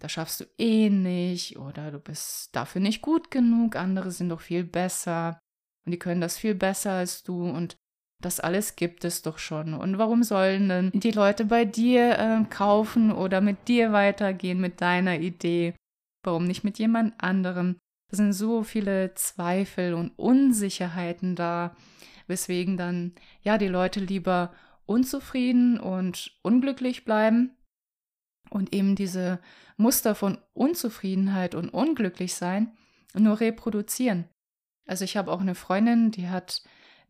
das 0.00 0.12
schaffst 0.12 0.40
du 0.40 0.44
eh 0.58 0.90
nicht 0.90 1.58
oder 1.58 1.90
du 1.90 1.98
bist 1.98 2.54
dafür 2.56 2.80
nicht 2.80 3.02
gut 3.02 3.30
genug, 3.30 3.76
andere 3.76 4.10
sind 4.10 4.30
doch 4.30 4.40
viel 4.40 4.64
besser 4.64 5.38
und 5.84 5.92
die 5.92 5.98
können 5.98 6.20
das 6.20 6.38
viel 6.38 6.54
besser 6.54 6.92
als 6.92 7.22
du 7.22 7.48
und 7.48 7.76
das 8.22 8.40
alles 8.40 8.76
gibt 8.76 9.04
es 9.04 9.22
doch 9.22 9.38
schon. 9.38 9.72
Und 9.72 9.98
warum 9.98 10.22
sollen 10.22 10.68
denn 10.68 10.90
die 10.92 11.10
Leute 11.10 11.46
bei 11.46 11.64
dir 11.64 12.18
äh, 12.18 12.44
kaufen 12.50 13.12
oder 13.12 13.40
mit 13.40 13.66
dir 13.68 13.92
weitergehen 13.92 14.60
mit 14.60 14.80
deiner 14.80 15.18
Idee? 15.18 15.74
Warum 16.22 16.44
nicht 16.44 16.62
mit 16.62 16.78
jemand 16.78 17.14
anderem? 17.22 17.78
Da 18.10 18.18
sind 18.18 18.34
so 18.34 18.62
viele 18.62 19.14
Zweifel 19.14 19.94
und 19.94 20.10
Unsicherheiten 20.18 21.34
da 21.34 21.74
weswegen 22.30 22.78
dann 22.78 23.12
ja 23.42 23.58
die 23.58 23.68
Leute 23.68 24.00
lieber 24.00 24.54
unzufrieden 24.86 25.78
und 25.78 26.32
unglücklich 26.40 27.04
bleiben 27.04 27.50
und 28.48 28.72
eben 28.72 28.96
diese 28.96 29.38
Muster 29.76 30.14
von 30.14 30.38
Unzufriedenheit 30.54 31.54
und 31.54 31.68
Unglücklichsein 31.68 32.72
nur 33.14 33.40
reproduzieren. 33.40 34.28
Also 34.86 35.04
ich 35.04 35.16
habe 35.16 35.30
auch 35.30 35.40
eine 35.40 35.54
Freundin, 35.54 36.10
die 36.10 36.28
hat 36.28 36.62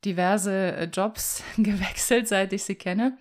diverse 0.04 0.76
äh, 0.76 0.84
Jobs 0.84 1.42
gewechselt, 1.56 2.28
seit 2.28 2.52
ich 2.52 2.64
sie 2.64 2.74
kenne. 2.74 3.16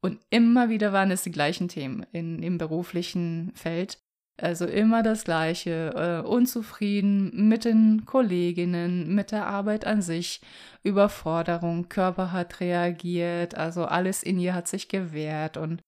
Und 0.00 0.20
immer 0.30 0.68
wieder 0.68 0.92
waren 0.92 1.10
es 1.10 1.22
die 1.22 1.32
gleichen 1.32 1.68
Themen 1.68 2.06
in, 2.12 2.42
im 2.42 2.58
beruflichen 2.58 3.52
Feld. 3.54 3.98
Also 4.38 4.66
immer 4.66 5.02
das 5.02 5.24
Gleiche, 5.24 6.22
äh, 6.24 6.26
unzufrieden 6.26 7.48
mit 7.48 7.64
den 7.64 8.04
Kolleginnen, 8.04 9.14
mit 9.14 9.32
der 9.32 9.46
Arbeit 9.46 9.86
an 9.86 10.02
sich, 10.02 10.42
Überforderung, 10.82 11.88
Körper 11.88 12.32
hat 12.32 12.60
reagiert, 12.60 13.54
also 13.54 13.86
alles 13.86 14.22
in 14.22 14.38
ihr 14.38 14.54
hat 14.54 14.68
sich 14.68 14.88
gewehrt 14.88 15.56
und, 15.56 15.80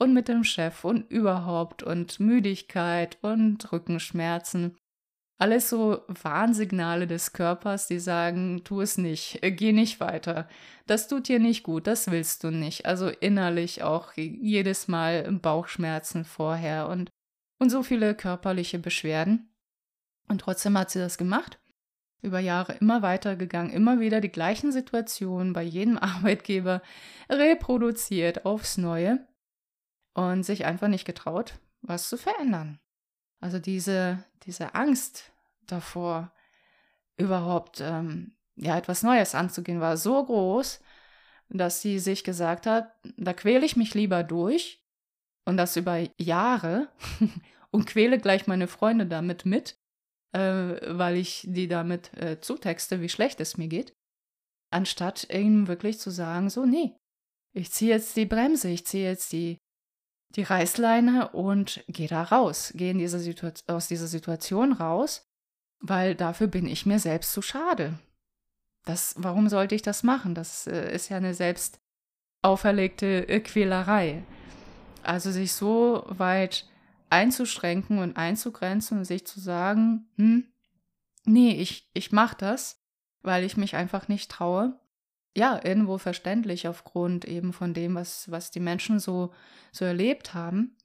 und 0.00 0.12
mit 0.14 0.26
dem 0.26 0.42
Chef 0.42 0.84
und 0.84 1.08
überhaupt 1.12 1.84
und 1.84 2.18
Müdigkeit 2.18 3.18
und 3.22 3.70
Rückenschmerzen. 3.70 4.76
Alles 5.38 5.68
so 5.68 6.02
Warnsignale 6.08 7.06
des 7.06 7.32
Körpers, 7.32 7.86
die 7.86 8.00
sagen, 8.00 8.62
tu 8.64 8.80
es 8.80 8.98
nicht, 8.98 9.40
geh 9.42 9.72
nicht 9.72 10.00
weiter, 10.00 10.48
das 10.86 11.06
tut 11.06 11.28
dir 11.28 11.38
nicht 11.38 11.62
gut, 11.62 11.86
das 11.86 12.10
willst 12.10 12.42
du 12.42 12.50
nicht. 12.50 12.84
Also 12.84 13.08
innerlich 13.08 13.84
auch 13.84 14.12
jedes 14.16 14.88
Mal 14.88 15.30
Bauchschmerzen 15.40 16.24
vorher 16.24 16.88
und 16.88 17.11
und 17.62 17.70
so 17.70 17.84
viele 17.84 18.16
körperliche 18.16 18.80
Beschwerden. 18.80 19.48
Und 20.26 20.40
trotzdem 20.40 20.76
hat 20.76 20.90
sie 20.90 20.98
das 20.98 21.16
gemacht. 21.16 21.60
über 22.20 22.38
Jahre 22.38 22.74
immer 22.74 23.02
weitergegangen, 23.02 23.72
immer 23.72 23.98
wieder 23.98 24.20
die 24.20 24.30
gleichen 24.30 24.70
Situationen 24.70 25.52
bei 25.52 25.62
jedem 25.62 25.96
Arbeitgeber 26.16 26.82
reproduziert 27.28 28.44
aufs 28.44 28.78
Neue 28.78 29.26
und 30.14 30.42
sich 30.44 30.64
einfach 30.64 30.88
nicht 30.88 31.04
getraut, 31.04 31.54
was 31.80 32.08
zu 32.08 32.16
verändern. 32.16 32.80
Also 33.40 33.58
diese, 33.58 34.24
diese 34.44 34.74
Angst 34.74 35.32
davor, 35.66 36.32
überhaupt 37.16 37.80
ähm, 37.80 38.36
ja 38.56 38.76
etwas 38.76 39.02
Neues 39.02 39.34
anzugehen, 39.34 39.80
war 39.80 39.96
so 39.96 40.24
groß, 40.24 40.80
dass 41.48 41.80
sie 41.80 41.98
sich 41.98 42.24
gesagt 42.24 42.66
hat, 42.66 42.92
da 43.16 43.32
quäle 43.32 43.64
ich 43.64 43.76
mich 43.76 43.94
lieber 43.94 44.22
durch 44.24 44.81
und 45.44 45.56
das 45.56 45.76
über 45.76 46.06
Jahre 46.18 46.88
und 47.70 47.86
quäle 47.86 48.18
gleich 48.18 48.46
meine 48.46 48.68
Freunde 48.68 49.06
damit 49.06 49.44
mit, 49.44 49.76
äh, 50.32 50.40
weil 50.86 51.16
ich 51.16 51.44
die 51.48 51.68
damit 51.68 52.12
äh, 52.14 52.40
zutexte, 52.40 53.00
wie 53.00 53.08
schlecht 53.08 53.40
es 53.40 53.56
mir 53.56 53.68
geht, 53.68 53.94
anstatt 54.70 55.28
ihnen 55.32 55.68
wirklich 55.68 55.98
zu 55.98 56.10
sagen, 56.10 56.50
so, 56.50 56.64
nee, 56.64 56.96
ich 57.54 57.70
ziehe 57.70 57.90
jetzt 57.90 58.16
die 58.16 58.26
Bremse, 58.26 58.68
ich 58.68 58.86
ziehe 58.86 59.08
jetzt 59.08 59.32
die, 59.32 59.58
die 60.30 60.42
Reißleine 60.42 61.28
und 61.30 61.84
gehe 61.88 62.08
da 62.08 62.22
raus, 62.22 62.72
gehe 62.74 62.94
aus 63.66 63.88
dieser 63.88 64.06
Situation 64.06 64.72
raus, 64.72 65.26
weil 65.80 66.14
dafür 66.14 66.46
bin 66.46 66.66
ich 66.66 66.86
mir 66.86 66.98
selbst 66.98 67.32
zu 67.32 67.42
schade. 67.42 67.98
Das, 68.84 69.14
warum 69.18 69.48
sollte 69.48 69.74
ich 69.74 69.82
das 69.82 70.02
machen? 70.02 70.34
Das 70.34 70.66
äh, 70.66 70.94
ist 70.94 71.08
ja 71.08 71.18
eine 71.18 71.34
selbst 71.34 71.78
auferlegte 72.42 73.40
Quälerei. 73.40 74.24
Also 75.02 75.30
sich 75.30 75.52
so 75.52 76.04
weit 76.08 76.66
einzuschränken 77.10 77.98
und 77.98 78.16
einzugrenzen 78.16 78.98
und 78.98 79.04
sich 79.04 79.26
zu 79.26 79.40
sagen, 79.40 80.08
hm, 80.16 80.46
nee, 81.24 81.52
ich, 81.60 81.90
ich 81.92 82.12
mache 82.12 82.36
das, 82.38 82.82
weil 83.22 83.44
ich 83.44 83.56
mich 83.56 83.76
einfach 83.76 84.08
nicht 84.08 84.30
traue. 84.30 84.78
Ja, 85.36 85.60
irgendwo 85.64 85.98
verständlich 85.98 86.68
aufgrund 86.68 87.24
eben 87.24 87.52
von 87.52 87.74
dem, 87.74 87.94
was, 87.94 88.30
was 88.30 88.50
die 88.50 88.60
Menschen 88.60 88.98
so, 88.98 89.32
so 89.72 89.84
erlebt 89.84 90.34
haben. 90.34 90.76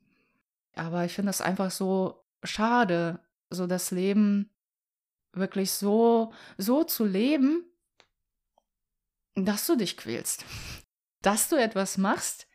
Aber 0.75 1.05
ich 1.05 1.13
finde 1.13 1.29
das 1.29 1.41
einfach 1.41 1.71
so 1.71 2.23
schade, 2.43 3.19
so 3.49 3.67
das 3.67 3.91
Leben 3.91 4.49
wirklich 5.33 5.71
so, 5.71 6.33
so 6.57 6.83
zu 6.83 7.05
leben, 7.05 7.65
dass 9.35 9.67
du 9.67 9.75
dich 9.75 9.97
quälst. 9.97 10.45
Dass 11.21 11.49
du 11.49 11.55
etwas 11.55 11.97
machst, 11.97 12.47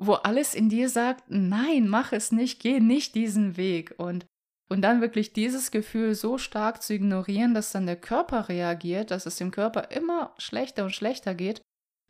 wo 0.00 0.14
alles 0.14 0.54
in 0.54 0.70
dir 0.70 0.88
sagt, 0.88 1.24
nein, 1.28 1.86
mach 1.86 2.12
es 2.12 2.32
nicht, 2.32 2.60
geh 2.60 2.80
nicht 2.80 3.14
diesen 3.14 3.58
Weg. 3.58 3.94
Und, 3.98 4.24
und 4.70 4.80
dann 4.80 5.02
wirklich 5.02 5.34
dieses 5.34 5.70
Gefühl 5.70 6.14
so 6.14 6.38
stark 6.38 6.82
zu 6.82 6.94
ignorieren, 6.94 7.52
dass 7.52 7.70
dann 7.70 7.84
der 7.84 8.00
Körper 8.00 8.48
reagiert, 8.48 9.10
dass 9.10 9.26
es 9.26 9.36
dem 9.36 9.50
Körper 9.50 9.90
immer 9.90 10.34
schlechter 10.38 10.84
und 10.84 10.94
schlechter 10.94 11.34
geht, 11.34 11.60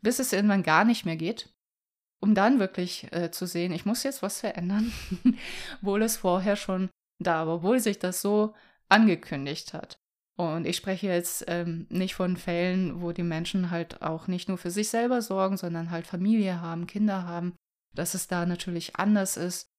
bis 0.01 0.19
es 0.19 0.31
irgendwann 0.31 0.63
gar 0.63 0.85
nicht 0.85 1.05
mehr 1.05 1.17
geht. 1.17 1.53
Um 2.23 2.33
dann 2.33 2.59
wirklich 2.59 3.11
äh, 3.11 3.29
zu 3.29 3.45
sehen, 3.45 3.73
ich 3.73 3.85
muss 3.85 4.03
jetzt 4.03 4.21
was 4.21 4.39
verändern, 4.39 4.93
obwohl 5.81 6.01
es 6.01 6.17
vorher 6.17 6.55
schon 6.55 6.89
da 7.19 7.45
war, 7.45 7.55
obwohl 7.55 7.79
sich 7.79 7.99
das 7.99 8.21
so 8.21 8.53
angekündigt 8.87 9.73
hat. 9.73 9.97
Und 10.37 10.65
ich 10.65 10.77
spreche 10.77 11.07
jetzt 11.07 11.43
ähm, 11.47 11.87
nicht 11.89 12.15
von 12.15 12.37
Fällen, 12.37 13.01
wo 13.01 13.11
die 13.11 13.23
Menschen 13.23 13.69
halt 13.69 14.01
auch 14.01 14.27
nicht 14.27 14.47
nur 14.47 14.57
für 14.57 14.71
sich 14.71 14.87
selber 14.87 15.21
sorgen, 15.21 15.57
sondern 15.57 15.91
halt 15.91 16.07
Familie 16.07 16.61
haben, 16.61 16.87
Kinder 16.87 17.25
haben 17.25 17.53
dass 17.93 18.13
es 18.13 18.27
da 18.27 18.45
natürlich 18.45 18.95
anders 18.95 19.37
ist 19.37 19.69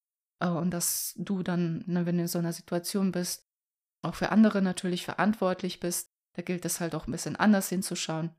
äh, 0.41 0.49
und 0.49 0.71
dass 0.71 1.15
du 1.17 1.43
dann, 1.43 1.85
ne, 1.87 2.07
wenn 2.07 2.17
du 2.17 2.23
in 2.23 2.29
so 2.29 2.39
einer 2.39 2.53
Situation 2.53 3.13
bist, 3.13 3.47
auch 4.03 4.15
für 4.15 4.31
andere 4.31 4.63
natürlich 4.63 5.05
verantwortlich 5.05 5.81
bist. 5.81 6.11
Da 6.35 6.43
gilt 6.43 6.65
es 6.65 6.81
halt 6.81 6.95
auch 6.95 7.07
ein 7.07 7.13
bisschen 7.13 7.37
anders 7.37 7.69
hinzuschauen. 7.69 8.31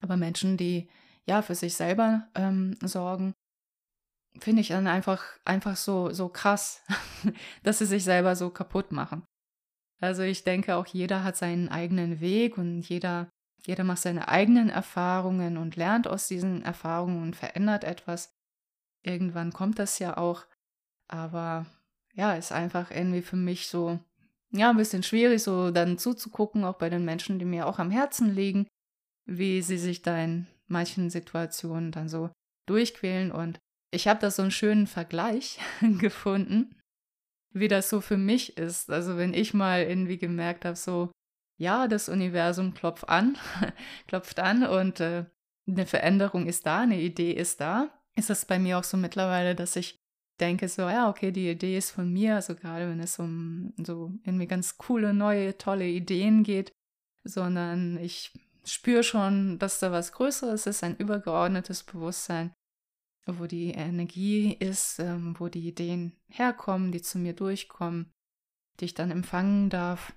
Aber 0.00 0.16
Menschen, 0.16 0.56
die 0.56 0.88
ja 1.26 1.42
für 1.42 1.54
sich 1.54 1.74
selber 1.74 2.28
ähm, 2.34 2.76
sorgen, 2.82 3.32
finde 4.38 4.60
ich 4.60 4.68
dann 4.68 4.86
einfach, 4.86 5.22
einfach 5.44 5.76
so, 5.76 6.10
so 6.10 6.28
krass, 6.28 6.82
dass 7.62 7.78
sie 7.78 7.86
sich 7.86 8.04
selber 8.04 8.36
so 8.36 8.50
kaputt 8.50 8.92
machen. 8.92 9.24
Also 10.00 10.22
ich 10.22 10.44
denke, 10.44 10.76
auch 10.76 10.86
jeder 10.86 11.24
hat 11.24 11.36
seinen 11.36 11.68
eigenen 11.68 12.20
Weg 12.20 12.58
und 12.58 12.82
jeder, 12.82 13.30
jeder 13.64 13.84
macht 13.84 14.00
seine 14.00 14.28
eigenen 14.28 14.68
Erfahrungen 14.68 15.56
und 15.56 15.76
lernt 15.76 16.06
aus 16.08 16.28
diesen 16.28 16.62
Erfahrungen 16.62 17.22
und 17.22 17.36
verändert 17.36 17.84
etwas. 17.84 18.34
Irgendwann 19.04 19.52
kommt 19.52 19.78
das 19.78 19.98
ja 19.98 20.16
auch. 20.16 20.44
Aber 21.08 21.66
ja, 22.14 22.34
ist 22.34 22.52
einfach 22.52 22.90
irgendwie 22.90 23.22
für 23.22 23.36
mich 23.36 23.68
so, 23.68 24.00
ja, 24.50 24.70
ein 24.70 24.76
bisschen 24.76 25.02
schwierig, 25.02 25.42
so 25.42 25.70
dann 25.70 25.98
zuzugucken, 25.98 26.64
auch 26.64 26.76
bei 26.76 26.88
den 26.88 27.04
Menschen, 27.04 27.38
die 27.38 27.44
mir 27.44 27.66
auch 27.66 27.78
am 27.78 27.90
Herzen 27.90 28.34
liegen, 28.34 28.66
wie 29.26 29.62
sie 29.62 29.78
sich 29.78 30.02
da 30.02 30.18
in 30.18 30.46
manchen 30.66 31.10
Situationen 31.10 31.92
dann 31.92 32.08
so 32.08 32.30
durchquälen. 32.66 33.30
Und 33.30 33.58
ich 33.90 34.08
habe 34.08 34.20
da 34.20 34.30
so 34.30 34.42
einen 34.42 34.50
schönen 34.50 34.86
Vergleich 34.86 35.58
gefunden, 35.98 36.80
wie 37.50 37.68
das 37.68 37.90
so 37.90 38.00
für 38.00 38.16
mich 38.16 38.56
ist. 38.56 38.90
Also 38.90 39.18
wenn 39.18 39.34
ich 39.34 39.52
mal 39.52 39.82
irgendwie 39.82 40.18
gemerkt 40.18 40.64
habe, 40.64 40.76
so, 40.76 41.12
ja, 41.58 41.88
das 41.88 42.08
Universum 42.08 42.72
klopft 42.72 43.08
an, 43.08 43.36
klopft 44.08 44.40
an 44.40 44.66
und 44.66 45.00
äh, 45.00 45.26
eine 45.66 45.86
Veränderung 45.86 46.46
ist 46.46 46.66
da, 46.66 46.80
eine 46.80 47.00
Idee 47.00 47.32
ist 47.32 47.60
da 47.60 47.90
ist 48.16 48.30
es 48.30 48.44
bei 48.44 48.58
mir 48.58 48.78
auch 48.78 48.84
so 48.84 48.96
mittlerweile, 48.96 49.54
dass 49.54 49.76
ich 49.76 49.98
denke 50.40 50.68
so, 50.68 50.82
ja, 50.82 51.08
okay, 51.08 51.30
die 51.30 51.50
Idee 51.50 51.76
ist 51.76 51.90
von 51.90 52.12
mir, 52.12 52.36
also 52.36 52.54
gerade 52.54 52.88
wenn 52.88 53.00
es 53.00 53.18
um 53.18 53.72
so 53.76 54.12
irgendwie 54.24 54.46
ganz 54.46 54.78
coole, 54.78 55.14
neue, 55.14 55.56
tolle 55.58 55.86
Ideen 55.86 56.42
geht, 56.42 56.72
sondern 57.24 57.96
ich 57.98 58.32
spüre 58.64 59.02
schon, 59.02 59.58
dass 59.58 59.78
da 59.78 59.92
was 59.92 60.12
Größeres 60.12 60.66
ist, 60.66 60.82
ein 60.82 60.96
übergeordnetes 60.96 61.84
Bewusstsein, 61.84 62.52
wo 63.26 63.46
die 63.46 63.70
Energie 63.70 64.54
ist, 64.54 64.98
ähm, 64.98 65.34
wo 65.38 65.48
die 65.48 65.66
Ideen 65.68 66.16
herkommen, 66.28 66.92
die 66.92 67.02
zu 67.02 67.18
mir 67.18 67.34
durchkommen, 67.34 68.10
die 68.80 68.86
ich 68.86 68.94
dann 68.94 69.10
empfangen 69.10 69.70
darf. 69.70 70.14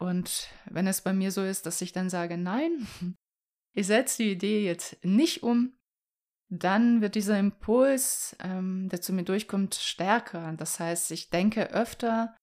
Und 0.00 0.48
wenn 0.66 0.86
es 0.86 1.02
bei 1.02 1.12
mir 1.12 1.32
so 1.32 1.42
ist, 1.42 1.66
dass 1.66 1.80
ich 1.80 1.92
dann 1.92 2.10
sage, 2.10 2.38
nein, 2.38 2.86
ich 3.74 3.86
setze 3.86 4.22
die 4.22 4.32
Idee 4.32 4.64
jetzt 4.64 5.02
nicht 5.04 5.42
um, 5.42 5.77
dann 6.50 7.00
wird 7.00 7.14
dieser 7.14 7.38
Impuls, 7.38 8.36
ähm, 8.40 8.88
der 8.88 9.00
zu 9.00 9.12
mir 9.12 9.24
durchkommt, 9.24 9.74
stärker. 9.74 10.54
Das 10.56 10.80
heißt, 10.80 11.10
ich 11.10 11.30
denke 11.30 11.70
öfter 11.70 12.34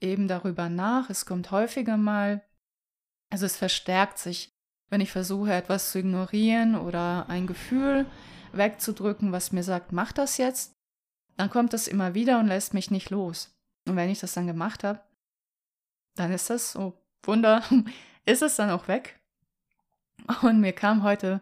eben 0.00 0.28
darüber 0.28 0.68
nach, 0.68 1.10
es 1.10 1.26
kommt 1.26 1.50
häufiger 1.50 1.96
mal, 1.96 2.44
also 3.30 3.46
es 3.46 3.56
verstärkt 3.56 4.18
sich, 4.18 4.50
wenn 4.90 5.00
ich 5.00 5.10
versuche, 5.10 5.52
etwas 5.52 5.90
zu 5.90 5.98
ignorieren 5.98 6.76
oder 6.76 7.28
ein 7.28 7.46
Gefühl 7.46 8.06
wegzudrücken, 8.52 9.32
was 9.32 9.52
mir 9.52 9.64
sagt, 9.64 9.92
mach 9.92 10.12
das 10.12 10.38
jetzt, 10.38 10.72
dann 11.36 11.50
kommt 11.50 11.72
das 11.72 11.88
immer 11.88 12.14
wieder 12.14 12.38
und 12.38 12.46
lässt 12.46 12.74
mich 12.74 12.90
nicht 12.90 13.10
los. 13.10 13.54
Und 13.86 13.96
wenn 13.96 14.08
ich 14.08 14.20
das 14.20 14.34
dann 14.34 14.46
gemacht 14.46 14.84
habe, 14.84 15.00
dann 16.14 16.32
ist 16.32 16.48
das, 16.50 16.76
oh 16.76 16.94
Wunder, 17.24 17.62
ist 18.24 18.42
es 18.42 18.56
dann 18.56 18.70
auch 18.70 18.88
weg. 18.88 19.20
Und 20.42 20.60
mir 20.60 20.72
kam 20.72 21.02
heute 21.02 21.40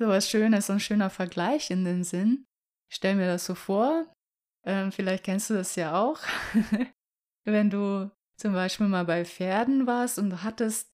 so 0.00 0.08
was 0.08 0.30
Schönes, 0.30 0.66
so 0.66 0.72
ein 0.72 0.80
schöner 0.80 1.10
Vergleich 1.10 1.70
in 1.70 1.84
den 1.84 2.04
Sinn. 2.04 2.46
Ich 2.88 2.96
stelle 2.96 3.16
mir 3.16 3.26
das 3.26 3.44
so 3.44 3.54
vor, 3.54 4.06
ähm, 4.64 4.92
vielleicht 4.92 5.24
kennst 5.24 5.50
du 5.50 5.54
das 5.54 5.76
ja 5.76 6.00
auch, 6.00 6.18
wenn 7.44 7.68
du 7.68 8.10
zum 8.36 8.54
Beispiel 8.54 8.88
mal 8.88 9.04
bei 9.04 9.26
Pferden 9.26 9.86
warst 9.86 10.18
und 10.18 10.30
du 10.30 10.42
hattest 10.42 10.90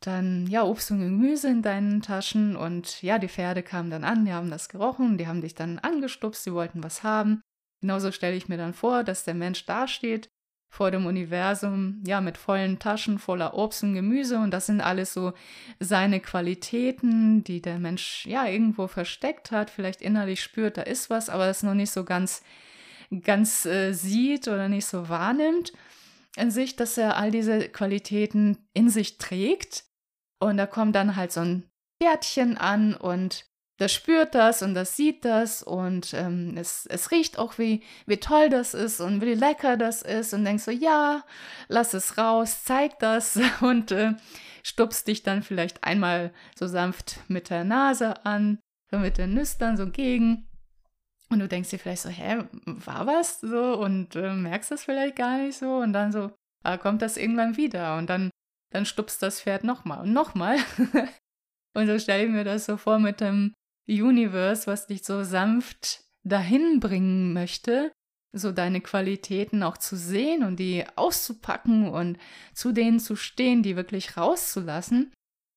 dann 0.00 0.46
ja 0.46 0.62
Obst 0.62 0.92
und 0.92 1.00
Gemüse 1.00 1.48
in 1.48 1.62
deinen 1.62 2.00
Taschen 2.00 2.54
und 2.54 3.02
ja, 3.02 3.18
die 3.18 3.28
Pferde 3.28 3.64
kamen 3.64 3.90
dann 3.90 4.04
an, 4.04 4.24
die 4.24 4.32
haben 4.32 4.50
das 4.50 4.68
gerochen, 4.68 5.18
die 5.18 5.26
haben 5.26 5.40
dich 5.40 5.56
dann 5.56 5.80
angestupst, 5.80 6.44
sie 6.44 6.52
wollten 6.52 6.84
was 6.84 7.02
haben. 7.02 7.40
Genauso 7.80 8.12
stelle 8.12 8.36
ich 8.36 8.48
mir 8.48 8.56
dann 8.56 8.72
vor, 8.72 9.02
dass 9.02 9.24
der 9.24 9.34
Mensch 9.34 9.66
dasteht 9.66 10.28
vor 10.74 10.90
dem 10.90 11.06
Universum, 11.06 12.02
ja, 12.04 12.20
mit 12.20 12.36
vollen 12.36 12.80
Taschen 12.80 13.20
voller 13.20 13.54
Obst 13.54 13.84
und 13.84 13.94
Gemüse. 13.94 14.38
Und 14.38 14.50
das 14.50 14.66
sind 14.66 14.80
alles 14.80 15.14
so 15.14 15.32
seine 15.78 16.18
Qualitäten, 16.18 17.44
die 17.44 17.62
der 17.62 17.78
Mensch 17.78 18.26
ja 18.26 18.44
irgendwo 18.46 18.88
versteckt 18.88 19.52
hat, 19.52 19.70
vielleicht 19.70 20.02
innerlich 20.02 20.42
spürt, 20.42 20.76
da 20.76 20.82
ist 20.82 21.10
was, 21.10 21.30
aber 21.30 21.46
es 21.46 21.62
noch 21.62 21.74
nicht 21.74 21.92
so 21.92 22.02
ganz, 22.02 22.42
ganz 23.22 23.64
äh, 23.66 23.92
sieht 23.92 24.48
oder 24.48 24.68
nicht 24.68 24.86
so 24.86 25.08
wahrnimmt 25.08 25.72
in 26.36 26.50
sich, 26.50 26.74
dass 26.74 26.98
er 26.98 27.18
all 27.18 27.30
diese 27.30 27.68
Qualitäten 27.68 28.58
in 28.72 28.88
sich 28.88 29.18
trägt. 29.18 29.84
Und 30.40 30.56
da 30.56 30.66
kommt 30.66 30.96
dann 30.96 31.14
halt 31.14 31.30
so 31.30 31.40
ein 31.40 31.70
Pferdchen 32.02 32.58
an 32.58 32.94
und 32.96 33.46
das 33.78 33.92
spürt 33.92 34.34
das 34.34 34.62
und 34.62 34.74
das 34.74 34.96
sieht 34.96 35.24
das 35.24 35.62
und 35.62 36.14
ähm, 36.14 36.54
es, 36.56 36.86
es 36.86 37.10
riecht 37.10 37.38
auch, 37.38 37.58
wie, 37.58 37.82
wie 38.06 38.18
toll 38.18 38.48
das 38.48 38.74
ist 38.74 39.00
und 39.00 39.20
wie 39.20 39.34
lecker 39.34 39.76
das 39.76 40.02
ist 40.02 40.32
und 40.32 40.44
denkst 40.44 40.64
so, 40.64 40.70
ja, 40.70 41.24
lass 41.68 41.94
es 41.94 42.16
raus, 42.16 42.62
zeig 42.64 42.98
das 43.00 43.38
und 43.60 43.90
äh, 43.90 44.14
stupst 44.62 45.08
dich 45.08 45.22
dann 45.22 45.42
vielleicht 45.42 45.82
einmal 45.84 46.32
so 46.56 46.66
sanft 46.66 47.18
mit 47.28 47.50
der 47.50 47.64
Nase 47.64 48.24
an, 48.24 48.58
so 48.90 48.98
mit 48.98 49.18
den 49.18 49.34
Nüstern 49.34 49.76
so 49.76 49.90
gegen. 49.90 50.46
Und 51.30 51.40
du 51.40 51.48
denkst 51.48 51.70
dir 51.70 51.78
vielleicht 51.78 52.02
so, 52.02 52.10
hä, 52.10 52.44
war 52.66 53.06
was 53.06 53.40
so? 53.40 53.78
Und 53.78 54.14
äh, 54.14 54.32
merkst 54.34 54.70
das 54.70 54.84
vielleicht 54.84 55.16
gar 55.16 55.38
nicht 55.38 55.58
so? 55.58 55.78
Und 55.78 55.92
dann 55.92 56.12
so, 56.12 56.30
ah, 56.62 56.76
kommt 56.76 57.02
das 57.02 57.16
irgendwann 57.16 57.56
wieder? 57.56 57.96
Und 57.96 58.08
dann 58.08 58.30
dann 58.74 58.84
stupst 58.86 59.22
das 59.22 59.40
Pferd 59.40 59.62
nochmal 59.62 60.00
und 60.00 60.12
nochmal. 60.12 60.58
und 61.74 61.86
so 61.86 61.98
stelle 61.98 62.24
ich 62.24 62.30
mir 62.30 62.44
das 62.44 62.66
so 62.66 62.76
vor 62.76 62.98
mit 62.98 63.20
dem 63.20 63.54
Universe, 63.88 64.66
was 64.66 64.86
dich 64.86 65.04
so 65.04 65.24
sanft 65.24 66.04
dahin 66.24 66.80
bringen 66.80 67.32
möchte, 67.32 67.92
so 68.32 68.50
deine 68.50 68.80
Qualitäten 68.80 69.62
auch 69.62 69.76
zu 69.76 69.96
sehen 69.96 70.42
und 70.42 70.56
die 70.56 70.84
auszupacken 70.96 71.88
und 71.88 72.18
zu 72.52 72.72
denen 72.72 72.98
zu 72.98 73.16
stehen, 73.16 73.62
die 73.62 73.76
wirklich 73.76 74.16
rauszulassen. 74.16 75.12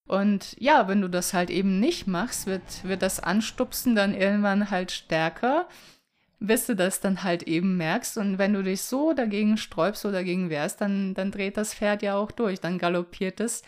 Und 0.08 0.56
ja, 0.60 0.88
wenn 0.88 1.02
du 1.02 1.10
das 1.10 1.34
halt 1.34 1.50
eben 1.50 1.80
nicht 1.80 2.08
machst, 2.08 2.46
wird, 2.46 2.84
wird 2.84 3.02
das 3.02 3.20
Anstupsen 3.20 3.96
dann 3.96 4.14
irgendwann 4.14 4.70
halt 4.70 4.92
stärker, 4.92 5.68
bis 6.40 6.68
du 6.68 6.76
das 6.76 7.02
dann 7.02 7.24
halt 7.24 7.44
eben 7.44 7.78
merkst. 7.78 8.18
Und 8.18 8.38
wenn 8.38 8.54
du 8.54 8.64
dich 8.64 8.84
so 8.84 9.14
dagegen 9.14 9.58
sträubst 9.58 10.06
oder 10.06 10.20
dagegen 10.20 10.50
wehrst, 10.50 10.80
dann, 10.80 11.14
dann 11.14 11.32
dreht 11.32 11.58
das 11.58 11.74
Pferd 11.74 12.04
ja 12.04 12.16
auch 12.16 12.32
durch, 12.32 12.62
dann 12.62 12.78
galoppiert 12.78 13.40
es 13.40 13.64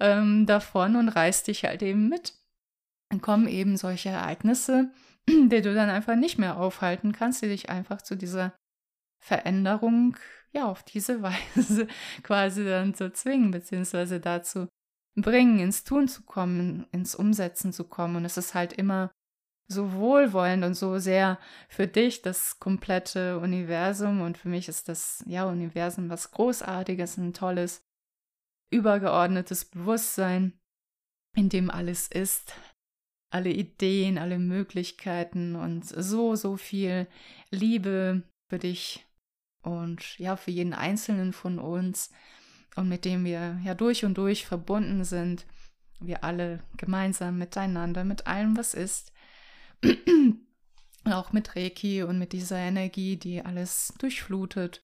ähm, 0.00 0.46
davon 0.46 0.96
und 0.96 1.08
reißt 1.08 1.46
dich 1.46 1.64
halt 1.64 1.82
eben 1.82 2.08
mit. 2.08 2.32
Dann 3.10 3.20
kommen 3.20 3.48
eben 3.48 3.76
solche 3.76 4.08
Ereignisse, 4.08 4.90
die 5.28 5.62
du 5.62 5.74
dann 5.74 5.90
einfach 5.90 6.16
nicht 6.16 6.38
mehr 6.38 6.56
aufhalten 6.56 7.12
kannst, 7.12 7.42
die 7.42 7.48
dich 7.48 7.70
einfach 7.70 8.02
zu 8.02 8.16
dieser 8.16 8.52
Veränderung, 9.22 10.16
ja, 10.52 10.66
auf 10.66 10.82
diese 10.82 11.22
Weise 11.56 11.88
quasi 12.22 12.64
dann 12.64 12.94
zu 12.94 13.12
zwingen, 13.12 13.50
beziehungsweise 13.50 14.20
dazu 14.20 14.68
bringen, 15.16 15.58
ins 15.58 15.84
Tun 15.84 16.08
zu 16.08 16.22
kommen, 16.24 16.86
ins 16.92 17.14
Umsetzen 17.14 17.72
zu 17.72 17.84
kommen. 17.84 18.16
Und 18.16 18.24
es 18.24 18.36
ist 18.36 18.54
halt 18.54 18.72
immer 18.72 19.10
so 19.68 19.92
wohlwollend 19.94 20.64
und 20.64 20.74
so 20.74 20.98
sehr 20.98 21.38
für 21.68 21.88
dich 21.88 22.22
das 22.22 22.58
komplette 22.60 23.38
Universum. 23.38 24.20
Und 24.20 24.38
für 24.38 24.48
mich 24.48 24.68
ist 24.68 24.88
das, 24.88 25.24
ja, 25.26 25.44
Universum 25.46 26.10
was 26.10 26.30
Großartiges, 26.30 27.16
ein 27.16 27.32
tolles, 27.32 27.82
übergeordnetes 28.70 29.64
Bewusstsein, 29.64 30.52
in 31.34 31.48
dem 31.48 31.70
alles 31.70 32.08
ist, 32.08 32.54
alle 33.30 33.50
Ideen, 33.50 34.18
alle 34.18 34.38
Möglichkeiten 34.38 35.56
und 35.56 35.84
so, 35.86 36.36
so 36.36 36.56
viel 36.56 37.06
Liebe 37.50 38.22
für 38.48 38.58
dich 38.58 39.06
und 39.62 40.18
ja, 40.18 40.36
für 40.36 40.50
jeden 40.50 40.74
Einzelnen 40.74 41.32
von 41.32 41.58
uns 41.58 42.10
und 42.76 42.88
mit 42.88 43.04
dem 43.04 43.24
wir 43.24 43.60
ja 43.64 43.74
durch 43.74 44.04
und 44.04 44.16
durch 44.16 44.46
verbunden 44.46 45.04
sind. 45.04 45.46
Wir 45.98 46.24
alle 46.24 46.62
gemeinsam 46.76 47.38
miteinander, 47.38 48.04
mit 48.04 48.26
allem, 48.26 48.56
was 48.56 48.74
ist. 48.74 49.12
auch 51.04 51.32
mit 51.32 51.56
Reiki 51.56 52.02
und 52.02 52.18
mit 52.18 52.32
dieser 52.32 52.58
Energie, 52.58 53.16
die 53.16 53.44
alles 53.44 53.94
durchflutet 53.98 54.80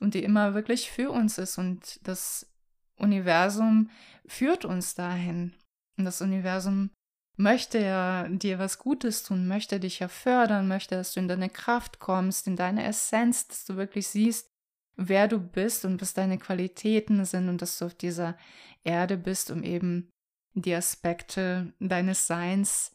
und 0.00 0.14
die 0.14 0.22
immer 0.22 0.54
wirklich 0.54 0.90
für 0.90 1.10
uns 1.10 1.38
ist. 1.38 1.58
Und 1.58 2.00
das 2.06 2.50
Universum 2.98 3.90
führt 4.26 4.64
uns 4.64 4.94
dahin. 4.94 5.54
Und 5.98 6.04
das 6.04 6.20
Universum 6.20 6.90
möchte 7.36 7.78
ja 7.78 8.28
dir 8.28 8.58
was 8.58 8.78
Gutes 8.78 9.22
tun, 9.22 9.46
möchte 9.46 9.78
dich 9.78 9.98
ja 9.98 10.08
fördern, 10.08 10.68
möchte, 10.68 10.94
dass 10.94 11.12
du 11.12 11.20
in 11.20 11.28
deine 11.28 11.50
Kraft 11.50 11.98
kommst, 11.98 12.46
in 12.46 12.56
deine 12.56 12.84
Essenz, 12.84 13.46
dass 13.48 13.64
du 13.64 13.76
wirklich 13.76 14.08
siehst, 14.08 14.50
wer 14.96 15.28
du 15.28 15.38
bist 15.38 15.84
und 15.84 16.00
was 16.00 16.14
deine 16.14 16.38
Qualitäten 16.38 17.24
sind 17.24 17.48
und 17.48 17.60
dass 17.62 17.78
du 17.78 17.86
auf 17.86 17.94
dieser 17.94 18.36
Erde 18.84 19.16
bist, 19.16 19.50
um 19.50 19.62
eben 19.62 20.08
die 20.54 20.74
Aspekte 20.74 21.72
deines 21.78 22.26
Seins 22.26 22.92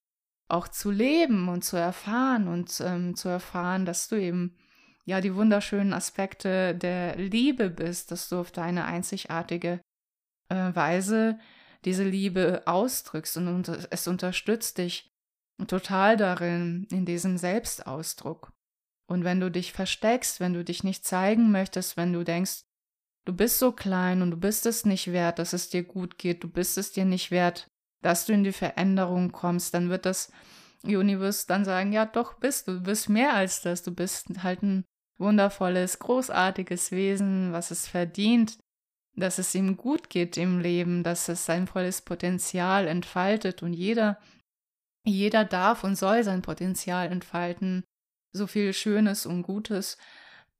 auch 0.47 0.67
zu 0.67 0.91
leben 0.91 1.47
und 1.47 1.63
zu 1.63 1.77
erfahren 1.77 2.47
und 2.47 2.81
ähm, 2.81 3.15
zu 3.15 3.29
erfahren, 3.29 3.85
dass 3.85 4.07
du 4.09 4.15
eben 4.15 4.57
ja 5.05 5.21
die 5.21 5.35
wunderschönen 5.35 5.93
Aspekte 5.93 6.75
der 6.75 7.15
Liebe 7.15 7.69
bist, 7.69 8.11
dass 8.11 8.29
du 8.29 8.39
auf 8.39 8.51
deine 8.51 8.85
einzigartige 8.85 9.79
äh, 10.49 10.75
Weise 10.75 11.39
diese 11.85 12.03
Liebe 12.03 12.63
ausdrückst 12.65 13.37
und 13.37 13.67
es 13.89 14.07
unterstützt 14.07 14.77
dich 14.77 15.11
total 15.67 16.17
darin, 16.17 16.87
in 16.91 17.05
diesem 17.05 17.37
Selbstausdruck. 17.37 18.51
Und 19.07 19.23
wenn 19.23 19.39
du 19.39 19.51
dich 19.51 19.73
versteckst, 19.73 20.39
wenn 20.39 20.53
du 20.53 20.63
dich 20.63 20.83
nicht 20.83 21.05
zeigen 21.05 21.51
möchtest, 21.51 21.97
wenn 21.97 22.13
du 22.13 22.23
denkst, 22.23 22.63
du 23.25 23.33
bist 23.33 23.59
so 23.59 23.71
klein 23.71 24.21
und 24.21 24.31
du 24.31 24.37
bist 24.37 24.65
es 24.65 24.85
nicht 24.85 25.11
wert, 25.11 25.39
dass 25.39 25.53
es 25.53 25.69
dir 25.69 25.83
gut 25.83 26.17
geht, 26.17 26.43
du 26.43 26.47
bist 26.47 26.77
es 26.77 26.91
dir 26.91 27.05
nicht 27.05 27.29
wert, 27.31 27.67
dass 28.01 28.25
du 28.25 28.33
in 28.33 28.43
die 28.43 28.53
Veränderung 28.53 29.31
kommst, 29.31 29.73
dann 29.73 29.89
wird 29.89 30.05
das 30.05 30.31
Universe 30.83 31.45
dann 31.47 31.65
sagen, 31.65 31.91
ja 31.91 32.05
doch 32.05 32.35
bist 32.35 32.67
du, 32.67 32.73
du 32.73 32.81
bist 32.81 33.09
mehr 33.09 33.33
als 33.33 33.61
das, 33.61 33.83
du 33.83 33.91
bist 33.91 34.27
halt 34.41 34.63
ein 34.63 34.85
wundervolles, 35.17 35.99
großartiges 35.99 36.91
Wesen, 36.91 37.51
was 37.51 37.69
es 37.69 37.87
verdient, 37.87 38.57
dass 39.15 39.37
es 39.37 39.53
ihm 39.55 39.77
gut 39.77 40.09
geht 40.09 40.37
im 40.37 40.59
Leben, 40.59 41.03
dass 41.03 41.27
es 41.29 41.45
sein 41.45 41.67
volles 41.67 42.01
Potenzial 42.01 42.87
entfaltet 42.87 43.63
und 43.63 43.73
jeder, 43.73 44.19
jeder 45.03 45.43
darf 45.45 45.83
und 45.83 45.95
soll 45.95 46.23
sein 46.23 46.41
Potenzial 46.41 47.11
entfalten, 47.11 47.83
so 48.31 48.47
viel 48.47 48.73
Schönes 48.73 49.25
und 49.25 49.43
Gutes 49.43 49.97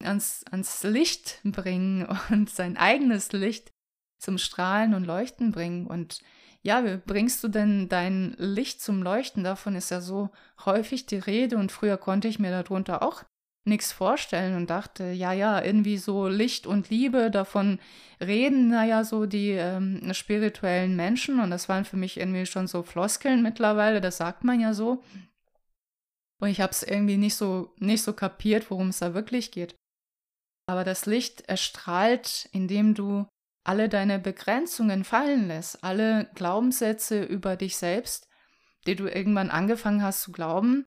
ans, 0.03 0.43
ans 0.51 0.83
Licht 0.83 1.39
bringen 1.43 2.07
und 2.29 2.49
sein 2.49 2.77
eigenes 2.77 3.31
Licht 3.31 3.71
zum 4.19 4.37
Strahlen 4.37 4.93
und 4.93 5.05
Leuchten 5.05 5.51
bringen. 5.51 5.87
Und 5.87 6.19
ja, 6.61 6.85
wie 6.85 6.97
bringst 6.97 7.43
du 7.43 7.47
denn 7.47 7.89
dein 7.89 8.35
Licht 8.37 8.81
zum 8.81 9.01
Leuchten? 9.01 9.43
Davon 9.43 9.75
ist 9.75 9.89
ja 9.89 10.01
so 10.01 10.29
häufig 10.65 11.05
die 11.07 11.17
Rede 11.17 11.57
und 11.57 11.71
früher 11.71 11.97
konnte 11.97 12.27
ich 12.27 12.37
mir 12.37 12.51
darunter 12.51 13.01
auch 13.01 13.23
nichts 13.63 13.91
vorstellen 13.91 14.55
und 14.55 14.69
dachte, 14.69 15.11
ja, 15.11 15.33
ja, 15.33 15.63
irgendwie 15.63 15.97
so 15.97 16.27
Licht 16.27 16.65
und 16.65 16.89
Liebe, 16.89 17.29
davon 17.29 17.79
reden, 18.19 18.69
naja, 18.69 19.03
so 19.03 19.25
die 19.25 19.51
ähm, 19.51 20.13
spirituellen 20.13 20.95
Menschen 20.95 21.39
und 21.39 21.51
das 21.51 21.69
waren 21.69 21.85
für 21.85 21.97
mich 21.97 22.17
irgendwie 22.17 22.45
schon 22.45 22.67
so 22.67 22.83
Floskeln 22.83 23.43
mittlerweile, 23.43 24.01
das 24.01 24.17
sagt 24.17 24.43
man 24.43 24.59
ja 24.59 24.73
so. 24.73 25.03
Und 26.39 26.49
ich 26.49 26.59
habe 26.59 26.71
es 26.71 26.81
irgendwie 26.81 27.17
nicht 27.17 27.35
so, 27.35 27.73
nicht 27.77 28.01
so 28.01 28.13
kapiert, 28.13 28.71
worum 28.71 28.89
es 28.89 28.99
da 28.99 29.13
wirklich 29.13 29.51
geht. 29.51 29.75
Aber 30.65 30.83
das 30.83 31.05
Licht 31.05 31.41
erstrahlt, 31.41 32.49
indem 32.51 32.95
du 32.95 33.27
alle 33.63 33.89
deine 33.89 34.17
Begrenzungen 34.17 35.03
fallen 35.03 35.47
lässt, 35.47 35.83
alle 35.83 36.31
Glaubenssätze 36.33 37.23
über 37.23 37.55
dich 37.55 37.77
selbst, 37.77 38.27
die 38.87 38.95
du 38.95 39.07
irgendwann 39.07 39.51
angefangen 39.51 40.01
hast 40.01 40.23
zu 40.23 40.31
glauben, 40.31 40.85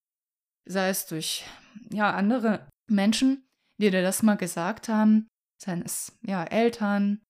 sei 0.65 0.89
es 0.89 1.07
durch 1.07 1.45
ja 1.91 2.13
andere 2.13 2.67
Menschen, 2.89 3.47
die 3.79 3.91
dir 3.91 4.03
das 4.03 4.23
mal 4.23 4.37
gesagt 4.37 4.89
haben, 4.89 5.27
seien 5.61 5.83
es 5.83 6.17
ja 6.23 6.45
Eltern 6.45 7.21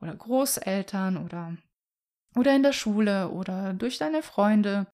oder 0.00 0.14
Großeltern 0.14 1.16
oder 1.16 1.56
oder 2.36 2.54
in 2.54 2.62
der 2.62 2.72
Schule 2.72 3.30
oder 3.30 3.74
durch 3.74 3.98
deine 3.98 4.22
Freunde 4.22 4.86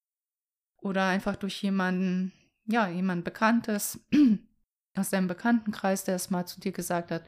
oder 0.80 1.06
einfach 1.06 1.36
durch 1.36 1.62
jemanden, 1.62 2.32
ja, 2.66 2.88
jemand 2.88 3.24
Bekanntes 3.24 4.00
aus 4.96 5.10
deinem 5.10 5.28
Bekanntenkreis, 5.28 6.04
der 6.04 6.14
es 6.14 6.30
mal 6.30 6.46
zu 6.46 6.60
dir 6.60 6.72
gesagt 6.72 7.10
hat, 7.10 7.22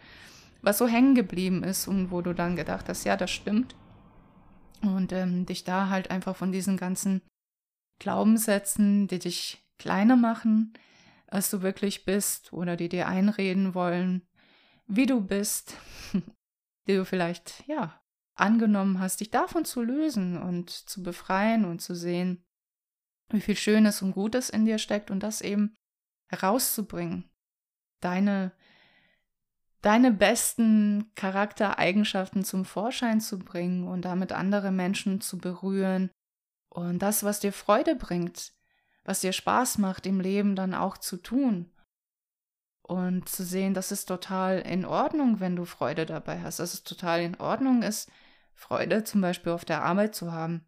was 0.63 0.79
so 0.79 0.87
hängen 0.87 1.15
geblieben 1.15 1.63
ist 1.63 1.87
und 1.89 2.11
wo 2.11 2.23
du 2.23 2.35
dann 2.35 2.57
gedacht 2.57 2.89
hast, 2.89 3.05
ja, 3.05 3.17
das 3.17 3.31
stimmt. 3.31 3.75
Und 4.83 5.13
ähm, 5.13 5.47
dich 5.47 5.65
da 5.65 5.89
halt 5.89 6.11
einfach 6.11 6.37
von 6.37 6.53
diesen 6.53 6.77
ganzen 6.77 7.23
Glaubenssätzen, 7.99 9.09
die 9.09 9.19
dich 9.19 9.65
kleiner 9.79 10.17
machen, 10.17 10.75
als 11.27 11.51
du 11.51 11.63
wirklich 11.63 12.05
bist 12.05 12.53
oder 12.53 12.77
die 12.77 12.89
dir 12.89 13.09
einreden 13.09 13.75
wollen, 13.75 14.27
wie 14.87 15.07
du 15.07 15.21
bist, 15.21 15.75
die 16.87 16.95
du 16.95 17.05
vielleicht, 17.05 17.67
ja, 17.67 18.01
angenommen 18.35 19.01
hast, 19.01 19.21
dich 19.21 19.31
davon 19.31 19.65
zu 19.65 19.83
lösen 19.83 20.41
und 20.41 20.71
zu 20.71 21.03
befreien 21.03 21.65
und 21.65 21.81
zu 21.81 21.95
sehen, 21.95 22.45
wie 23.31 23.41
viel 23.41 23.57
Schönes 23.57 24.03
und 24.03 24.13
Gutes 24.13 24.51
in 24.51 24.67
dir 24.67 24.79
steckt 24.79 25.11
und 25.11 25.23
das 25.23 25.41
eben 25.41 25.75
herauszubringen. 26.29 27.31
Deine, 28.01 28.53
deine 29.81 30.13
besten 30.13 31.11
Charaktereigenschaften 31.15 32.45
zum 32.45 32.65
Vorschein 32.65 33.21
zu 33.21 33.39
bringen 33.39 33.89
und 33.89 34.05
damit 34.05 34.33
andere 34.33 34.71
Menschen 34.71 35.21
zu 35.21 35.39
berühren 35.39 36.11
und 36.69 37.01
das, 37.01 37.25
was 37.25 37.41
dir 37.41 37.53
Freude 37.53 37.97
bringt, 37.97 38.53
was 39.07 39.21
dir 39.21 39.33
Spaß 39.33 39.79
macht 39.79 40.05
im 40.05 40.21
Leben 40.21 40.57
dann 40.57 40.75
auch 40.75 40.99
zu 40.99 41.17
tun. 41.17 41.71
Und 42.83 43.29
zu 43.29 43.45
sehen, 43.45 43.75
dass 43.75 43.91
es 43.91 44.05
total 44.05 44.61
in 44.61 44.85
Ordnung, 44.85 45.41
wenn 45.41 45.57
du 45.57 45.65
Freude 45.65 46.07
dabei 46.07 46.41
hast, 46.43 46.61
dass 46.61 46.75
es 46.75 46.85
total 46.85 47.21
in 47.21 47.41
Ordnung 47.41 47.83
ist, 47.83 48.11
Freude 48.55 49.05
zum 49.05 49.21
Beispiel 49.21 49.53
auf 49.53 49.65
der 49.65 49.83
Arbeit 49.83 50.15
zu 50.15 50.33
haben, 50.33 50.65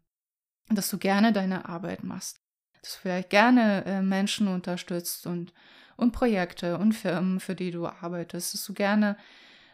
dass 0.69 0.89
du 0.89 0.97
gerne 0.97 1.31
deine 1.31 1.67
Arbeit 1.67 2.03
machst, 2.03 2.41
dass 2.81 2.93
du 2.93 2.99
vielleicht 3.01 3.29
gerne 3.29 3.85
äh, 3.85 4.01
Menschen 4.01 4.47
unterstützt 4.47 5.27
und, 5.27 5.53
und 5.95 6.11
Projekte 6.11 6.77
und 6.77 6.93
Firmen, 6.93 7.39
für 7.39 7.55
die 7.55 7.71
du 7.71 7.87
arbeitest, 7.87 8.53
dass 8.53 8.65
du 8.65 8.73
gerne 8.73 9.17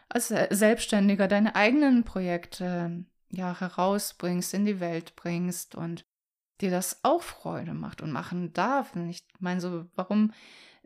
als 0.08 0.28
Selbstständiger 0.28 1.26
deine 1.26 1.56
eigenen 1.56 2.04
Projekte 2.04 3.04
ja 3.30 3.58
herausbringst, 3.58 4.54
in 4.54 4.64
die 4.64 4.78
Welt 4.78 5.16
bringst 5.16 5.74
und 5.74 6.04
dir 6.60 6.70
das 6.70 7.00
auch 7.02 7.22
Freude 7.22 7.74
macht 7.74 8.02
und 8.02 8.12
machen 8.12 8.52
darf. 8.52 8.94
Und 8.94 9.10
ich 9.10 9.24
meine 9.38 9.60
so, 9.60 9.86
warum 9.94 10.32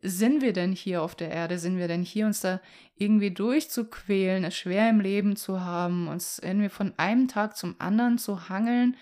sind 0.02 0.42
wir 0.42 0.52
denn 0.52 0.72
hier 0.72 1.02
auf 1.02 1.14
der 1.14 1.30
Erde? 1.30 1.59
Sind 1.59 1.76
wir 1.76 1.88
denn 1.88 2.02
hier, 2.02 2.26
uns 2.26 2.40
da 2.40 2.61
irgendwie 2.96 3.30
durchzuquälen, 3.30 4.44
es 4.44 4.56
schwer 4.56 4.88
im 4.88 5.00
Leben 5.00 5.37
zu 5.37 5.61
haben, 5.61 6.09
uns 6.09 6.38
irgendwie 6.38 6.70
von 6.70 6.94
einem 6.96 7.28
Tag 7.28 7.56
zum 7.56 7.76
anderen 7.78 8.18
zu 8.18 8.48
hangeln, 8.48 8.96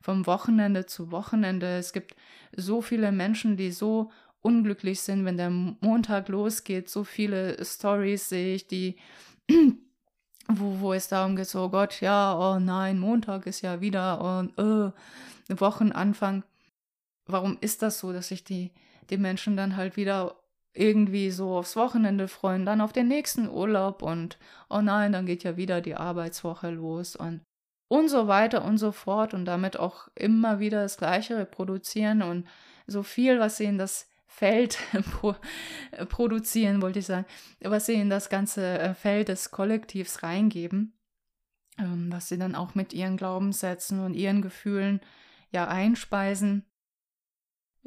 vom 0.00 0.26
Wochenende 0.26 0.86
zu 0.86 1.10
Wochenende? 1.10 1.78
Es 1.78 1.92
gibt 1.92 2.14
so 2.56 2.80
viele 2.82 3.10
Menschen, 3.10 3.56
die 3.56 3.72
so 3.72 4.10
unglücklich 4.42 5.00
sind, 5.00 5.24
wenn 5.24 5.36
der 5.36 5.50
Montag 5.50 6.28
losgeht. 6.28 6.88
So 6.88 7.04
viele 7.04 7.62
Stories 7.64 8.28
sehe 8.28 8.54
ich, 8.54 8.66
die 8.66 8.96
wo, 10.48 10.80
wo 10.80 10.92
es 10.92 11.08
darum 11.08 11.36
geht, 11.36 11.46
so 11.46 11.64
oh 11.64 11.68
Gott, 11.68 12.00
ja, 12.00 12.36
oh 12.38 12.58
nein, 12.58 12.98
Montag 12.98 13.46
ist 13.46 13.62
ja 13.62 13.80
wieder 13.80 14.20
und 14.20 14.58
äh, 14.58 14.92
Wochenanfang. 15.48 16.44
Warum 17.26 17.58
ist 17.60 17.82
das 17.82 17.98
so, 17.98 18.12
dass 18.12 18.28
sich 18.28 18.44
die, 18.44 18.72
die 19.10 19.18
Menschen 19.18 19.56
dann 19.56 19.76
halt 19.76 19.96
wieder 19.96 20.36
irgendwie 20.74 21.30
so 21.30 21.56
aufs 21.56 21.76
Wochenende 21.76 22.28
freuen, 22.28 22.66
dann 22.66 22.80
auf 22.80 22.92
den 22.92 23.08
nächsten 23.08 23.48
Urlaub 23.48 24.02
und 24.02 24.38
oh 24.68 24.80
nein, 24.80 25.12
dann 25.12 25.24
geht 25.24 25.44
ja 25.44 25.56
wieder 25.56 25.80
die 25.80 25.94
Arbeitswoche 25.94 26.70
los 26.70 27.14
und 27.14 27.42
und 27.88 28.08
so 28.08 28.26
weiter 28.26 28.64
und 28.64 28.78
so 28.78 28.90
fort 28.92 29.34
und 29.34 29.44
damit 29.44 29.78
auch 29.78 30.08
immer 30.14 30.58
wieder 30.58 30.82
das 30.82 30.96
Gleiche 30.96 31.36
reproduzieren 31.36 32.22
und 32.22 32.46
so 32.86 33.02
viel, 33.02 33.38
was 33.38 33.56
sie 33.56 33.64
in 33.64 33.78
das 33.78 34.08
Feld 34.26 34.78
produzieren, 36.08 36.82
wollte 36.82 36.98
ich 36.98 37.06
sagen, 37.06 37.26
was 37.60 37.86
sie 37.86 37.94
in 37.94 38.10
das 38.10 38.28
ganze 38.28 38.78
äh, 38.78 38.94
Feld 38.94 39.28
des 39.28 39.52
Kollektivs 39.52 40.24
reingeben, 40.24 40.92
ähm, 41.78 42.10
was 42.10 42.28
sie 42.28 42.38
dann 42.38 42.56
auch 42.56 42.74
mit 42.74 42.92
ihren 42.92 43.16
Glaubenssätzen 43.16 44.00
und 44.00 44.14
ihren 44.14 44.42
Gefühlen 44.42 45.00
ja 45.54 45.68
einspeisen 45.68 46.66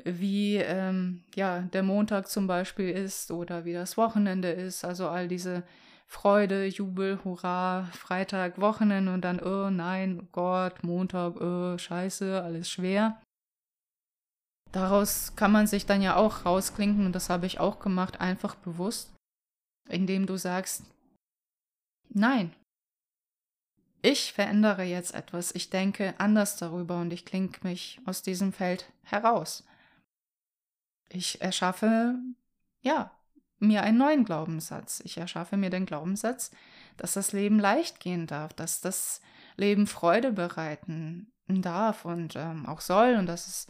wie 0.04 0.56
ähm, 0.58 1.24
ja 1.36 1.62
der 1.62 1.84
Montag 1.84 2.28
zum 2.30 2.48
Beispiel 2.48 2.90
ist 2.90 3.32
oder 3.32 3.66
wie 3.66 3.74
das 3.74 3.98
Wochenende 3.98 4.50
ist. 4.50 4.86
Also 4.86 5.10
all 5.10 5.28
diese 5.28 5.64
Freude, 6.08 6.66
Jubel, 6.66 7.20
Hurra, 7.24 7.86
Freitag, 7.92 8.62
Wochenende 8.62 9.14
und 9.14 9.22
dann, 9.22 9.42
oh 9.42 9.70
nein, 9.70 10.30
Gott, 10.32 10.84
Montag, 10.84 11.36
oh, 11.42 11.78
scheiße, 11.78 12.42
alles 12.42 12.70
schwer. 12.70 13.22
Daraus 14.72 15.36
kann 15.36 15.52
man 15.52 15.68
sich 15.68 15.86
dann 15.86 16.02
ja 16.02 16.16
auch 16.16 16.46
rausklinken 16.46 17.06
und 17.06 17.14
das 17.14 17.30
habe 17.30 17.46
ich 17.46 17.60
auch 17.60 17.80
gemacht, 17.80 18.22
einfach 18.22 18.56
bewusst, 18.56 19.14
indem 19.90 20.26
du 20.26 20.38
sagst, 20.38 20.86
nein, 22.10 22.54
ich 24.02 24.34
verändere 24.34 24.84
jetzt 24.84 25.14
etwas, 25.14 25.54
ich 25.54 25.70
denke 25.70 26.14
anders 26.18 26.58
darüber 26.58 27.00
und 27.02 27.12
ich 27.12 27.26
klinke 27.26 27.66
mich 27.68 28.00
aus 28.06 28.22
diesem 28.22 28.54
Feld 28.54 28.92
heraus. 29.04 29.66
Ich 31.10 31.42
erschaffe, 31.42 32.16
ja, 32.82 33.12
mir 33.60 33.84
einen 33.84 33.98
neuen 33.98 34.24
Glaubenssatz. 34.24 35.02
Ich 35.04 35.18
erschaffe 35.18 35.58
mir 35.58 35.70
den 35.70 35.86
Glaubenssatz, 35.86 36.52
dass 36.98 37.14
das 37.14 37.32
Leben 37.32 37.60
leicht 37.60 38.00
gehen 38.00 38.28
darf, 38.28 38.54
dass 38.54 38.82
das 38.82 39.22
Leben 39.56 39.88
Freude 39.88 40.32
bereiten 40.32 41.32
darf 41.48 42.06
und 42.06 42.36
ähm, 42.36 42.66
auch 42.66 42.82
soll 42.82 43.16
und 43.16 43.26
dass 43.26 43.48
es 43.48 43.68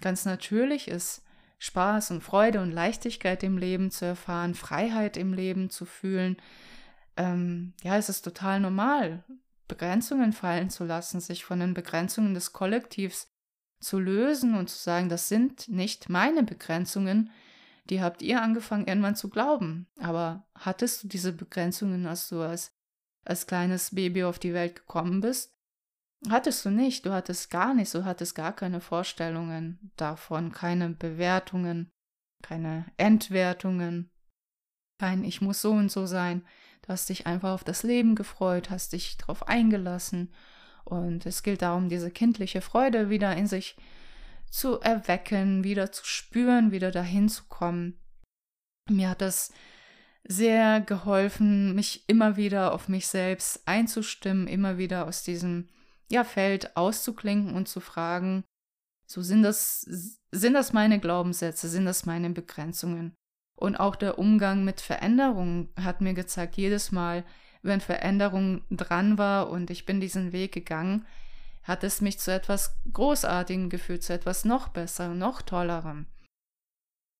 ganz 0.00 0.24
natürlich 0.24 0.88
ist, 0.88 1.22
Spaß 1.58 2.10
und 2.10 2.22
Freude 2.22 2.60
und 2.60 2.72
Leichtigkeit 2.72 3.42
im 3.42 3.58
Leben 3.58 3.90
zu 3.90 4.06
erfahren, 4.06 4.54
Freiheit 4.54 5.16
im 5.16 5.32
Leben 5.32 5.70
zu 5.70 5.84
fühlen. 5.84 6.36
Ähm, 7.16 7.74
ja, 7.82 7.96
es 7.96 8.08
ist 8.08 8.22
total 8.22 8.60
normal, 8.60 9.22
Begrenzungen 9.70 10.32
fallen 10.32 10.68
zu 10.68 10.84
lassen, 10.84 11.20
sich 11.20 11.44
von 11.44 11.60
den 11.60 11.74
Begrenzungen 11.74 12.34
des 12.34 12.52
Kollektivs 12.52 13.28
zu 13.80 14.00
lösen 14.00 14.56
und 14.56 14.68
zu 14.68 14.76
sagen, 14.76 15.08
das 15.08 15.28
sind 15.28 15.68
nicht 15.68 16.08
meine 16.08 16.42
Begrenzungen, 16.42 17.30
die 17.88 18.02
habt 18.02 18.20
ihr 18.20 18.42
angefangen 18.42 18.88
irgendwann 18.88 19.14
zu 19.14 19.30
glauben. 19.30 19.86
Aber 19.98 20.46
hattest 20.56 21.04
du 21.04 21.08
diese 21.08 21.32
Begrenzungen, 21.32 22.06
als 22.06 22.28
du 22.28 22.40
als, 22.40 22.72
als 23.24 23.46
kleines 23.46 23.94
Baby 23.94 24.24
auf 24.24 24.40
die 24.40 24.54
Welt 24.54 24.74
gekommen 24.74 25.20
bist? 25.20 25.54
Hattest 26.28 26.64
du 26.64 26.70
nicht, 26.70 27.06
du 27.06 27.12
hattest 27.12 27.50
gar 27.50 27.72
nichts, 27.72 27.92
du 27.92 28.04
hattest 28.04 28.34
gar 28.34 28.52
keine 28.52 28.80
Vorstellungen 28.80 29.92
davon, 29.96 30.52
keine 30.52 30.90
Bewertungen, 30.90 31.90
keine 32.42 32.86
Entwertungen, 32.96 34.10
kein 34.98 35.24
Ich 35.24 35.40
muss 35.40 35.62
so 35.62 35.70
und 35.70 35.90
so 35.90 36.06
sein. 36.06 36.44
Du 36.82 36.88
hast 36.88 37.08
dich 37.08 37.26
einfach 37.26 37.52
auf 37.52 37.64
das 37.64 37.82
Leben 37.82 38.14
gefreut, 38.14 38.70
hast 38.70 38.92
dich 38.92 39.16
darauf 39.18 39.48
eingelassen 39.48 40.32
und 40.84 41.26
es 41.26 41.42
gilt 41.42 41.62
darum, 41.62 41.88
diese 41.88 42.10
kindliche 42.10 42.60
Freude 42.60 43.10
wieder 43.10 43.36
in 43.36 43.46
sich 43.46 43.76
zu 44.50 44.80
erwecken, 44.80 45.62
wieder 45.62 45.92
zu 45.92 46.04
spüren, 46.04 46.72
wieder 46.72 46.90
dahin 46.90 47.28
zu 47.28 47.44
kommen. 47.44 47.98
Mir 48.88 49.10
hat 49.10 49.20
das 49.20 49.52
sehr 50.24 50.80
geholfen, 50.80 51.74
mich 51.74 52.08
immer 52.08 52.36
wieder 52.36 52.72
auf 52.72 52.88
mich 52.88 53.06
selbst 53.06 53.66
einzustimmen, 53.66 54.48
immer 54.48 54.78
wieder 54.78 55.06
aus 55.06 55.22
diesem 55.22 55.68
ja, 56.10 56.24
Feld 56.24 56.76
auszuklinken 56.76 57.54
und 57.54 57.68
zu 57.68 57.80
fragen, 57.80 58.44
so 59.06 59.22
sind 59.22 59.42
das, 59.42 59.80
sind 60.30 60.54
das 60.54 60.72
meine 60.72 61.00
Glaubenssätze, 61.00 61.68
sind 61.68 61.84
das 61.84 62.06
meine 62.06 62.30
Begrenzungen? 62.30 63.16
Und 63.60 63.76
auch 63.76 63.94
der 63.94 64.18
Umgang 64.18 64.64
mit 64.64 64.80
Veränderungen 64.80 65.68
hat 65.78 66.00
mir 66.00 66.14
gezeigt, 66.14 66.56
jedes 66.56 66.92
Mal, 66.92 67.24
wenn 67.60 67.82
Veränderung 67.82 68.62
dran 68.70 69.18
war 69.18 69.50
und 69.50 69.68
ich 69.68 69.84
bin 69.84 70.00
diesen 70.00 70.32
Weg 70.32 70.52
gegangen, 70.52 71.06
hat 71.62 71.84
es 71.84 72.00
mich 72.00 72.18
zu 72.18 72.32
etwas 72.32 72.74
Großartigem 72.90 73.68
gefühlt, 73.68 74.02
zu 74.02 74.14
etwas 74.14 74.46
noch 74.46 74.68
besserem, 74.68 75.18
noch 75.18 75.42
tollerem. 75.42 76.06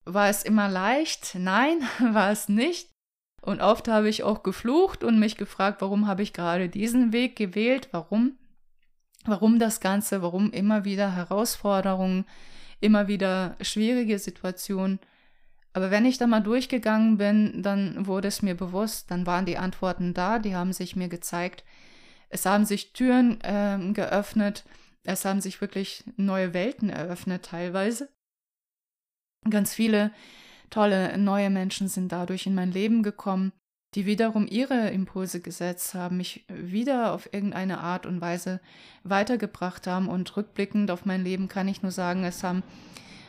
War 0.06 0.30
es 0.30 0.42
immer 0.42 0.66
leicht? 0.66 1.34
Nein, 1.34 1.82
war 2.00 2.30
es 2.30 2.48
nicht. 2.48 2.88
Und 3.42 3.60
oft 3.60 3.86
habe 3.88 4.08
ich 4.08 4.22
auch 4.22 4.42
geflucht 4.42 5.04
und 5.04 5.18
mich 5.18 5.36
gefragt, 5.36 5.82
warum 5.82 6.06
habe 6.06 6.22
ich 6.22 6.32
gerade 6.32 6.70
diesen 6.70 7.12
Weg 7.12 7.36
gewählt? 7.36 7.88
Warum? 7.92 8.38
Warum 9.26 9.58
das 9.58 9.80
Ganze? 9.80 10.22
Warum 10.22 10.52
immer 10.52 10.86
wieder 10.86 11.14
Herausforderungen? 11.14 12.24
Immer 12.80 13.08
wieder 13.08 13.56
schwierige 13.60 14.18
Situationen? 14.18 15.00
Aber 15.72 15.90
wenn 15.90 16.04
ich 16.04 16.18
da 16.18 16.26
mal 16.26 16.40
durchgegangen 16.40 17.16
bin, 17.16 17.62
dann 17.62 18.06
wurde 18.06 18.28
es 18.28 18.42
mir 18.42 18.56
bewusst, 18.56 19.10
dann 19.10 19.26
waren 19.26 19.46
die 19.46 19.58
Antworten 19.58 20.14
da, 20.14 20.38
die 20.38 20.54
haben 20.54 20.72
sich 20.72 20.96
mir 20.96 21.08
gezeigt. 21.08 21.64
Es 22.28 22.46
haben 22.46 22.64
sich 22.64 22.92
Türen 22.92 23.40
äh, 23.42 23.78
geöffnet, 23.92 24.64
es 25.04 25.24
haben 25.24 25.40
sich 25.40 25.60
wirklich 25.60 26.04
neue 26.16 26.54
Welten 26.54 26.90
eröffnet 26.90 27.44
teilweise. 27.44 28.08
Ganz 29.48 29.74
viele 29.74 30.12
tolle 30.68 31.16
neue 31.18 31.50
Menschen 31.50 31.88
sind 31.88 32.12
dadurch 32.12 32.46
in 32.46 32.54
mein 32.54 32.70
Leben 32.72 33.02
gekommen, 33.02 33.52
die 33.94 34.06
wiederum 34.06 34.46
ihre 34.46 34.90
Impulse 34.90 35.40
gesetzt 35.40 35.94
haben, 35.94 36.18
mich 36.18 36.44
wieder 36.48 37.12
auf 37.12 37.32
irgendeine 37.32 37.80
Art 37.80 38.06
und 38.06 38.20
Weise 38.20 38.60
weitergebracht 39.02 39.86
haben. 39.86 40.08
Und 40.08 40.36
rückblickend 40.36 40.90
auf 40.90 41.06
mein 41.06 41.24
Leben 41.24 41.48
kann 41.48 41.68
ich 41.68 41.82
nur 41.82 41.90
sagen, 41.90 42.24
es 42.24 42.44
haben 42.44 42.62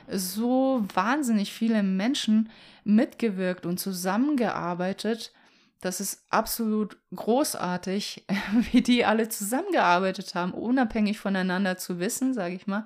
so 0.08 0.86
wahnsinnig 0.94 1.54
viele 1.54 1.84
Menschen 1.84 2.50
mitgewirkt 2.84 3.66
und 3.66 3.80
zusammengearbeitet. 3.80 5.34
Das 5.80 6.00
ist 6.00 6.26
absolut 6.30 6.98
großartig, 7.16 8.26
wie 8.72 8.82
die 8.82 9.06
alle 9.06 9.30
zusammengearbeitet 9.30 10.36
haben, 10.36 10.54
unabhängig 10.54 11.20
voneinander 11.20 11.78
zu 11.78 12.00
wissen, 12.00 12.34
sage 12.34 12.56
ich 12.56 12.68
mal, 12.68 12.86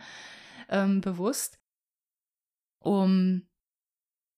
ähm, 0.69 1.01
bewusst, 1.01 1.59
um 2.79 3.47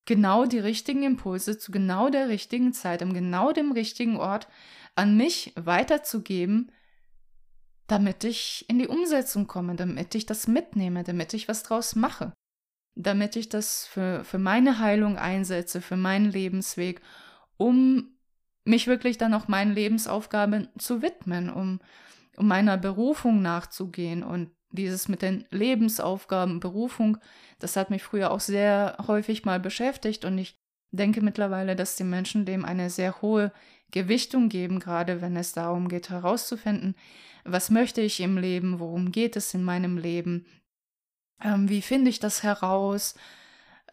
genau 0.05 0.45
die 0.45 0.59
richtigen 0.59 1.03
Impulse 1.03 1.57
zu 1.57 1.71
genau 1.71 2.09
der 2.09 2.29
richtigen 2.29 2.73
Zeit, 2.73 3.01
am 3.01 3.13
genau 3.13 3.51
dem 3.51 3.71
richtigen 3.71 4.17
Ort 4.17 4.47
an 4.95 5.17
mich 5.17 5.53
weiterzugeben, 5.55 6.71
damit 7.87 8.23
ich 8.23 8.65
in 8.67 8.79
die 8.79 8.87
Umsetzung 8.87 9.47
komme, 9.47 9.75
damit 9.75 10.15
ich 10.15 10.25
das 10.25 10.47
mitnehme, 10.47 11.03
damit 11.03 11.33
ich 11.33 11.47
was 11.47 11.63
draus 11.63 11.95
mache 11.95 12.33
damit 12.97 13.35
ich 13.35 13.47
das 13.47 13.85
für, 13.85 14.23
für 14.23 14.39
meine 14.39 14.79
Heilung 14.79 15.17
einsetze, 15.17 15.81
für 15.81 15.97
meinen 15.97 16.31
Lebensweg, 16.31 17.01
um 17.55 18.17
mich 18.65 18.87
wirklich 18.87 19.17
dann 19.17 19.33
auch 19.33 19.47
meinen 19.47 19.73
Lebensaufgaben 19.73 20.67
zu 20.77 21.01
widmen, 21.01 21.49
um, 21.49 21.79
um 22.35 22.47
meiner 22.47 22.77
Berufung 22.77 23.41
nachzugehen. 23.41 24.23
Und 24.23 24.49
dieses 24.71 25.07
mit 25.07 25.21
den 25.21 25.45
Lebensaufgaben, 25.51 26.59
Berufung, 26.59 27.17
das 27.59 27.75
hat 27.75 27.91
mich 27.91 28.03
früher 28.03 28.31
auch 28.31 28.39
sehr 28.39 28.97
häufig 29.07 29.45
mal 29.45 29.59
beschäftigt 29.59 30.25
und 30.25 30.37
ich 30.37 30.59
denke 30.91 31.21
mittlerweile, 31.21 31.75
dass 31.75 31.95
die 31.95 32.03
Menschen 32.03 32.45
dem 32.45 32.65
eine 32.65 32.89
sehr 32.89 33.21
hohe 33.21 33.51
Gewichtung 33.91 34.49
geben, 34.49 34.79
gerade 34.79 35.21
wenn 35.21 35.35
es 35.37 35.53
darum 35.53 35.87
geht 35.87 36.09
herauszufinden, 36.09 36.95
was 37.45 37.69
möchte 37.69 38.01
ich 38.01 38.19
im 38.19 38.37
Leben, 38.37 38.79
worum 38.79 39.11
geht 39.11 39.35
es 39.35 39.53
in 39.53 39.63
meinem 39.63 39.97
Leben, 39.97 40.45
ähm, 41.43 41.69
wie 41.69 41.81
finde 41.81 42.09
ich 42.09 42.19
das 42.19 42.43
heraus? 42.43 43.15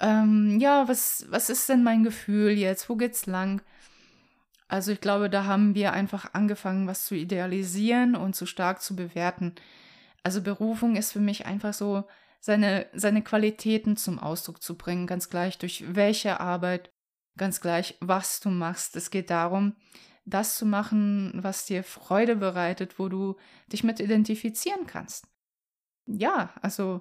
Ähm, 0.00 0.58
ja, 0.60 0.88
was, 0.88 1.26
was 1.28 1.50
ist 1.50 1.68
denn 1.68 1.82
mein 1.82 2.04
Gefühl 2.04 2.52
jetzt? 2.52 2.88
Wo 2.88 2.96
geht's 2.96 3.26
lang? 3.26 3.62
Also 4.68 4.92
ich 4.92 5.00
glaube, 5.00 5.30
da 5.30 5.44
haben 5.44 5.74
wir 5.74 5.92
einfach 5.92 6.34
angefangen, 6.34 6.86
was 6.86 7.04
zu 7.04 7.14
idealisieren 7.14 8.16
und 8.16 8.34
zu 8.34 8.46
stark 8.46 8.82
zu 8.82 8.96
bewerten. 8.96 9.54
Also 10.22 10.42
Berufung 10.42 10.96
ist 10.96 11.12
für 11.12 11.20
mich 11.20 11.46
einfach 11.46 11.74
so, 11.74 12.04
seine, 12.44 12.86
seine 12.92 13.22
Qualitäten 13.22 13.96
zum 13.96 14.18
Ausdruck 14.18 14.62
zu 14.62 14.76
bringen, 14.76 15.06
ganz 15.06 15.30
gleich 15.30 15.56
durch 15.56 15.82
welche 15.94 16.40
Arbeit, 16.40 16.92
ganz 17.38 17.62
gleich 17.62 17.96
was 18.00 18.40
du 18.40 18.50
machst. 18.50 18.96
Es 18.96 19.10
geht 19.10 19.30
darum, 19.30 19.76
das 20.26 20.58
zu 20.58 20.66
machen, 20.66 21.32
was 21.36 21.64
dir 21.64 21.82
Freude 21.82 22.36
bereitet, 22.36 22.98
wo 22.98 23.08
du 23.08 23.36
dich 23.72 23.82
mit 23.82 23.98
identifizieren 23.98 24.86
kannst. 24.86 25.26
Ja, 26.06 26.52
also 26.60 27.00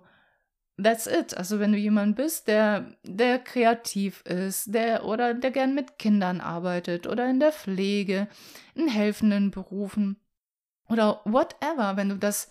that's 0.78 1.08
it. 1.08 1.36
Also 1.36 1.60
wenn 1.60 1.72
du 1.72 1.78
jemand 1.78 2.16
bist, 2.16 2.48
der, 2.48 2.96
der 3.04 3.40
kreativ 3.40 4.22
ist, 4.22 4.74
der 4.74 5.06
oder 5.06 5.34
der 5.34 5.52
gern 5.52 5.76
mit 5.76 6.00
Kindern 6.00 6.42
arbeitet 6.42 7.08
oder 7.08 7.30
in 7.30 7.40
der 7.40 7.52
Pflege, 7.52 8.28
in 8.76 8.88
helfenden 8.88 9.52
Berufen 9.52 10.20
oder 10.90 11.22
whatever, 11.26 11.96
wenn 11.96 12.10
du 12.10 12.18
das 12.18 12.50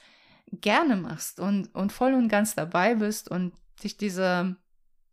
gerne 0.52 0.96
machst 0.96 1.40
und, 1.40 1.74
und 1.74 1.92
voll 1.92 2.14
und 2.14 2.28
ganz 2.28 2.54
dabei 2.54 2.94
bist 2.94 3.30
und 3.30 3.52
dich 3.82 3.96
dieser 3.96 4.56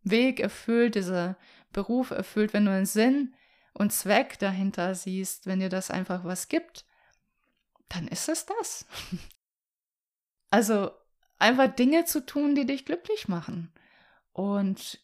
Weg 0.02 0.40
erfüllt, 0.40 0.94
dieser 0.94 1.36
Beruf 1.72 2.10
erfüllt, 2.10 2.52
wenn 2.52 2.64
du 2.64 2.72
einen 2.72 2.86
Sinn 2.86 3.34
und 3.72 3.92
Zweck 3.92 4.38
dahinter 4.38 4.94
siehst, 4.94 5.46
wenn 5.46 5.60
dir 5.60 5.68
das 5.68 5.90
einfach 5.90 6.24
was 6.24 6.48
gibt, 6.48 6.84
dann 7.88 8.08
ist 8.08 8.28
es 8.28 8.46
das. 8.46 8.86
Also 10.52 10.90
einfach 11.40 11.74
Dinge 11.74 12.04
zu 12.04 12.24
tun, 12.24 12.54
die 12.54 12.66
dich 12.66 12.84
glücklich 12.84 13.28
machen. 13.28 13.72
Und 14.32 15.00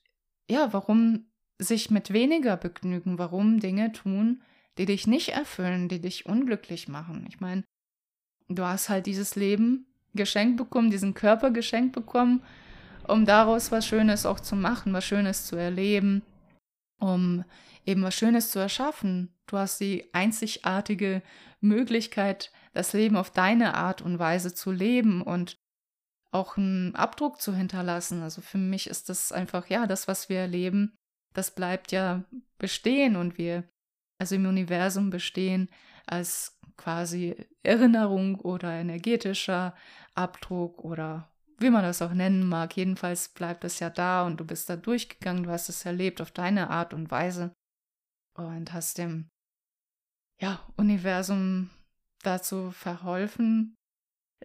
ja, 0.49 0.73
warum 0.73 1.27
sich 1.59 1.91
mit 1.91 2.13
weniger 2.13 2.57
begnügen? 2.57 3.19
Warum 3.19 3.61
Dinge 3.61 3.93
tun, 3.93 4.43
die 4.79 4.87
dich 4.87 5.07
nicht 5.07 5.31
erfüllen, 5.31 5.89
die 5.89 6.01
dich 6.01 6.27
unglücklich 6.27 6.89
machen? 6.89 7.27
Ich 7.29 7.41
meine, 7.41 7.65
du 8.49 8.63
hast 8.65 8.89
halt 8.89 9.07
dieses 9.07 9.37
Leben 9.37 9.87
geschenkt 10.15 10.57
bekommen, 10.57 10.91
diesen 10.91 11.15
Körper 11.15 11.51
geschenkt 11.51 11.93
bekommen, 11.93 12.43
um 13.07 13.25
daraus 13.25 13.73
was 13.73 13.87
Schönes 13.87 14.27
auch 14.27 14.41
zu 14.41 14.57
machen, 14.57 14.93
was 14.93 15.05
Schönes 15.05 15.47
zu 15.47 15.57
erleben, 15.57 16.23
um 16.99 17.45
eben 17.85 18.03
was 18.03 18.15
Schönes 18.15 18.51
zu 18.51 18.59
erschaffen. 18.59 19.33
Du 19.47 19.57
hast 19.59 19.81
die 19.81 20.13
einzigartige 20.13 21.23
Möglichkeit, 21.61 22.51
das 22.73 22.93
Leben 22.93 23.17
auf 23.17 23.31
deine 23.31 23.75
Art 23.75 24.03
und 24.03 24.19
Weise 24.19 24.55
zu 24.55 24.73
leben 24.73 25.23
und 25.23 25.59
auch 26.31 26.57
einen 26.57 26.95
Abdruck 26.95 27.41
zu 27.41 27.55
hinterlassen. 27.55 28.23
Also 28.23 28.41
für 28.41 28.59
mich 28.59 28.89
ist 28.89 29.09
das 29.09 29.33
einfach, 29.33 29.69
ja, 29.69 29.87
das, 29.87 30.09
was 30.09 30.29
wir 30.29 30.39
erleben, 30.39 30.97
das 31.35 31.55
bleibt 31.55 31.93
ja 31.93 32.25
bestehen 32.59 33.17
und 33.17 33.39
wir, 33.39 33.65
also 34.19 34.35
im 34.35 34.47
Universum 34.47 35.11
bestehen 35.11 35.69
als 36.07 36.59
quasi 36.77 37.37
Erinnerung 37.63 38.41
oder 38.41 38.73
energetischer 38.73 39.75
Abdruck 40.15 40.85
oder 40.85 41.31
wie 41.59 41.71
man 41.71 41.83
das 41.83 42.03
auch 42.03 42.13
nennen 42.13 42.47
mag. 42.47 42.77
Jedenfalls 42.77 43.29
bleibt 43.31 43.65
es 43.65 43.81
ja 43.81 43.91
da 43.91 44.27
und 44.27 44.39
du 44.39 44.45
bist 44.45 44.69
da 44.69 44.77
durchgegangen, 44.77 45.45
du 45.45 45.51
hast 45.51 45.69
es 45.69 45.85
erlebt 45.85 46.21
auf 46.21 46.31
deine 46.31 46.71
Art 46.71 46.93
und 46.93 47.11
Weise 47.11 47.55
und 48.35 48.73
hast 48.73 48.99
dem 48.99 49.29
ja, 50.39 50.61
Universum 50.77 51.71
dazu 52.23 52.71
verholfen, 52.71 53.75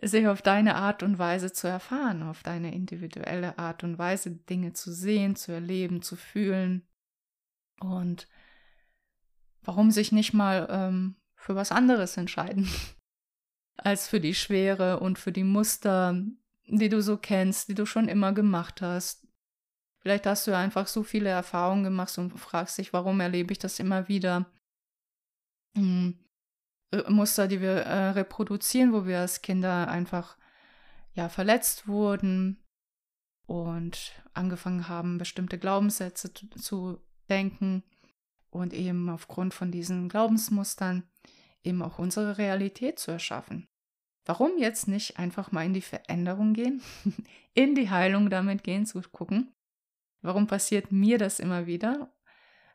sich 0.02 0.28
auf 0.28 0.42
deine 0.42 0.76
Art 0.76 1.04
und 1.04 1.20
Weise 1.20 1.52
zu 1.52 1.68
erfahren, 1.68 2.24
auf 2.24 2.44
deine 2.44 2.74
individuelle 2.74 3.58
Art 3.58 3.84
und 3.84 3.98
Weise 3.98 4.32
Dinge 4.32 4.74
zu 4.74 4.92
sehen, 4.92 5.36
zu 5.36 5.52
erleben, 5.52 6.02
zu 6.02 6.16
fühlen. 6.16 6.88
Und 7.80 8.28
warum 9.64 9.92
sich 9.92 10.12
nicht 10.12 10.34
mal 10.34 10.68
ähm, 10.70 11.16
für 11.36 11.56
was 11.56 11.72
anderes 11.72 12.18
entscheiden, 12.18 12.70
als 13.78 14.08
für 14.08 14.20
die 14.20 14.36
Schwere 14.36 15.00
und 15.00 15.20
für 15.20 15.32
die 15.32 15.44
Muster, 15.44 16.24
die 16.68 16.90
du 16.90 17.02
so 17.02 17.18
kennst, 17.18 17.68
die 17.68 17.76
du 17.76 17.86
schon 17.86 18.08
immer 18.08 18.34
gemacht 18.34 18.82
hast. 18.82 19.28
Vielleicht 20.00 20.26
hast 20.26 20.48
du 20.48 20.56
einfach 20.56 20.88
so 20.88 21.04
viele 21.04 21.30
Erfahrungen 21.30 21.84
gemacht 21.84 22.18
und 22.18 22.32
fragst 22.40 22.78
dich, 22.78 22.94
warum 22.94 23.20
erlebe 23.20 23.52
ich 23.52 23.60
das 23.60 23.80
immer 23.80 24.08
wieder? 24.08 24.46
Hm. 25.76 26.21
Äh, 26.92 27.10
Muster, 27.10 27.48
die 27.48 27.62
wir 27.62 27.72
äh, 27.72 28.10
reproduzieren, 28.10 28.94
wo 28.94 29.06
wir 29.06 29.20
als 29.20 29.42
Kinder 29.42 29.88
einfach 29.88 30.38
ja 31.14 31.30
verletzt 31.30 31.88
wurden 31.88 32.64
und 33.46 34.14
angefangen 34.34 34.88
haben, 34.88 35.18
bestimmte 35.18 35.58
Glaubenssätze 35.58 36.34
zu, 36.34 36.48
zu 36.50 37.02
denken 37.30 37.84
und 38.50 38.74
eben 38.74 39.10
aufgrund 39.10 39.54
von 39.54 39.72
diesen 39.72 40.10
Glaubensmustern 40.10 41.04
eben 41.64 41.82
auch 41.82 42.00
unsere 42.00 42.38
Realität 42.38 43.00
zu 43.00 43.12
erschaffen. 43.12 43.68
Warum 44.26 44.58
jetzt 44.58 44.88
nicht 44.88 45.18
einfach 45.18 45.52
mal 45.52 45.66
in 45.66 45.74
die 45.74 45.82
Veränderung 45.82 46.54
gehen, 46.54 46.82
in 47.54 47.76
die 47.76 47.90
Heilung 47.90 48.30
damit 48.30 48.64
gehen, 48.64 48.86
zu 48.86 49.02
gucken, 49.02 49.54
warum 50.22 50.48
passiert 50.48 50.92
mir 50.92 51.18
das 51.18 51.40
immer 51.40 51.66
wieder? 51.66 52.14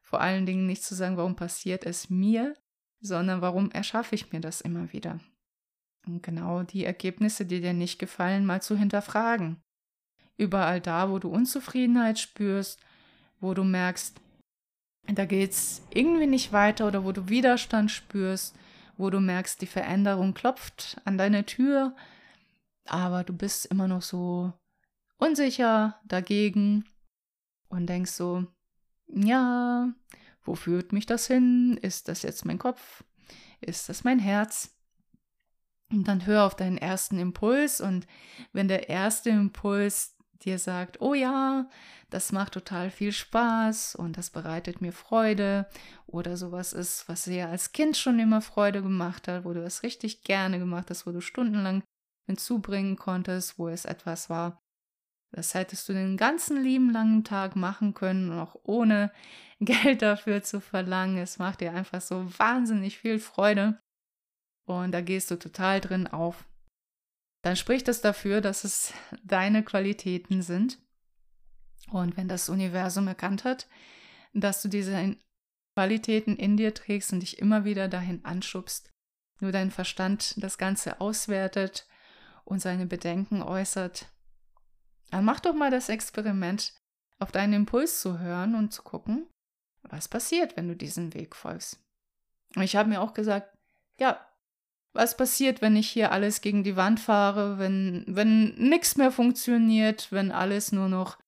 Vor 0.02 0.20
allen 0.20 0.46
Dingen 0.46 0.66
nicht 0.66 0.84
zu 0.84 0.94
sagen, 0.94 1.16
warum 1.16 1.36
passiert 1.36 1.84
es 1.84 2.10
mir, 2.10 2.54
sondern 3.00 3.40
warum 3.40 3.70
erschaffe 3.70 4.14
ich 4.14 4.32
mir 4.32 4.40
das 4.40 4.60
immer 4.60 4.92
wieder? 4.92 5.18
Und 6.06 6.22
genau 6.22 6.62
die 6.62 6.84
Ergebnisse, 6.84 7.46
die 7.46 7.60
dir 7.60 7.72
nicht 7.72 7.98
gefallen, 7.98 8.46
mal 8.46 8.62
zu 8.62 8.76
hinterfragen. 8.76 9.60
Überall 10.36 10.80
da, 10.80 11.10
wo 11.10 11.18
du 11.18 11.28
Unzufriedenheit 11.28 12.18
spürst, 12.18 12.80
wo 13.40 13.54
du 13.54 13.64
merkst, 13.64 14.20
da 15.08 15.24
geht 15.24 15.52
es 15.52 15.82
irgendwie 15.92 16.26
nicht 16.26 16.52
weiter 16.52 16.86
oder 16.86 17.04
wo 17.04 17.12
du 17.12 17.28
Widerstand 17.28 17.90
spürst, 17.90 18.56
wo 18.96 19.10
du 19.10 19.20
merkst, 19.20 19.60
die 19.60 19.66
Veränderung 19.66 20.34
klopft 20.34 21.00
an 21.04 21.18
deine 21.18 21.44
Tür, 21.46 21.94
aber 22.86 23.24
du 23.24 23.32
bist 23.32 23.66
immer 23.66 23.88
noch 23.88 24.02
so 24.02 24.52
unsicher 25.18 26.00
dagegen 26.04 26.84
und 27.68 27.86
denkst 27.86 28.12
so, 28.12 28.46
ja, 29.08 29.92
wo 30.46 30.54
führt 30.54 30.92
mich 30.92 31.06
das 31.06 31.26
hin? 31.26 31.78
Ist 31.82 32.08
das 32.08 32.22
jetzt 32.22 32.44
mein 32.44 32.58
Kopf? 32.58 33.04
Ist 33.60 33.88
das 33.88 34.04
mein 34.04 34.18
Herz? 34.18 34.72
Und 35.90 36.08
dann 36.08 36.26
hör 36.26 36.44
auf 36.44 36.56
deinen 36.56 36.78
ersten 36.78 37.18
Impuls 37.18 37.80
und 37.80 38.06
wenn 38.52 38.66
der 38.66 38.88
erste 38.88 39.30
Impuls 39.30 40.16
dir 40.42 40.58
sagt, 40.58 41.00
oh 41.00 41.14
ja, 41.14 41.68
das 42.10 42.32
macht 42.32 42.54
total 42.54 42.90
viel 42.90 43.12
Spaß 43.12 43.94
und 43.94 44.18
das 44.18 44.30
bereitet 44.30 44.80
mir 44.80 44.92
Freude 44.92 45.68
oder 46.06 46.36
sowas 46.36 46.72
ist, 46.72 47.08
was 47.08 47.24
dir 47.24 47.48
als 47.48 47.72
Kind 47.72 47.96
schon 47.96 48.18
immer 48.18 48.40
Freude 48.40 48.82
gemacht 48.82 49.28
hat, 49.28 49.44
wo 49.44 49.52
du 49.52 49.62
es 49.62 49.82
richtig 49.82 50.22
gerne 50.22 50.58
gemacht 50.58 50.90
hast, 50.90 51.06
wo 51.06 51.12
du 51.12 51.20
stundenlang 51.20 51.82
hinzubringen 52.26 52.96
konntest, 52.96 53.58
wo 53.58 53.68
es 53.68 53.84
etwas 53.84 54.28
war, 54.28 54.60
das 55.32 55.54
hättest 55.54 55.88
du 55.88 55.92
den 55.92 56.16
ganzen 56.16 56.62
lieben 56.62 56.90
langen 56.90 57.24
Tag 57.24 57.56
machen 57.56 57.94
können, 57.94 58.32
auch 58.32 58.56
ohne 58.62 59.12
Geld 59.60 60.02
dafür 60.02 60.42
zu 60.42 60.60
verlangen. 60.60 61.18
Es 61.18 61.38
macht 61.38 61.60
dir 61.60 61.72
einfach 61.72 62.00
so 62.00 62.26
wahnsinnig 62.38 62.98
viel 62.98 63.18
Freude. 63.18 63.80
Und 64.66 64.92
da 64.92 65.00
gehst 65.00 65.30
du 65.30 65.36
total 65.36 65.80
drin 65.80 66.06
auf. 66.06 66.44
Dann 67.42 67.56
spricht 67.56 67.88
es 67.88 68.00
dafür, 68.00 68.40
dass 68.40 68.64
es 68.64 68.92
deine 69.22 69.62
Qualitäten 69.62 70.42
sind. 70.42 70.78
Und 71.90 72.16
wenn 72.16 72.28
das 72.28 72.48
Universum 72.48 73.06
erkannt 73.06 73.44
hat, 73.44 73.68
dass 74.34 74.60
du 74.62 74.68
diese 74.68 75.16
Qualitäten 75.76 76.36
in 76.36 76.56
dir 76.56 76.74
trägst 76.74 77.12
und 77.12 77.20
dich 77.20 77.38
immer 77.38 77.64
wieder 77.64 77.88
dahin 77.88 78.24
anschubst, 78.24 78.90
nur 79.40 79.52
dein 79.52 79.70
Verstand 79.70 80.34
das 80.42 80.58
Ganze 80.58 81.00
auswertet 81.00 81.86
und 82.44 82.60
seine 82.60 82.86
Bedenken 82.86 83.42
äußert, 83.42 84.06
dann 85.10 85.24
mach 85.24 85.40
doch 85.40 85.54
mal 85.54 85.70
das 85.70 85.88
Experiment, 85.88 86.74
auf 87.18 87.32
deinen 87.32 87.52
Impuls 87.52 88.00
zu 88.00 88.18
hören 88.18 88.54
und 88.54 88.72
zu 88.72 88.82
gucken, 88.82 89.26
was 89.82 90.08
passiert, 90.08 90.56
wenn 90.56 90.68
du 90.68 90.76
diesen 90.76 91.14
Weg 91.14 91.34
folgst. 91.34 91.80
Und 92.54 92.62
ich 92.62 92.76
habe 92.76 92.88
mir 92.88 93.00
auch 93.00 93.14
gesagt, 93.14 93.56
ja, 93.98 94.20
was 94.92 95.16
passiert, 95.16 95.62
wenn 95.62 95.76
ich 95.76 95.88
hier 95.88 96.12
alles 96.12 96.40
gegen 96.40 96.64
die 96.64 96.76
Wand 96.76 97.00
fahre, 97.00 97.58
wenn, 97.58 98.04
wenn 98.08 98.54
nichts 98.54 98.96
mehr 98.96 99.12
funktioniert, 99.12 100.10
wenn 100.10 100.32
alles 100.32 100.72
nur 100.72 100.88
noch 100.88 101.18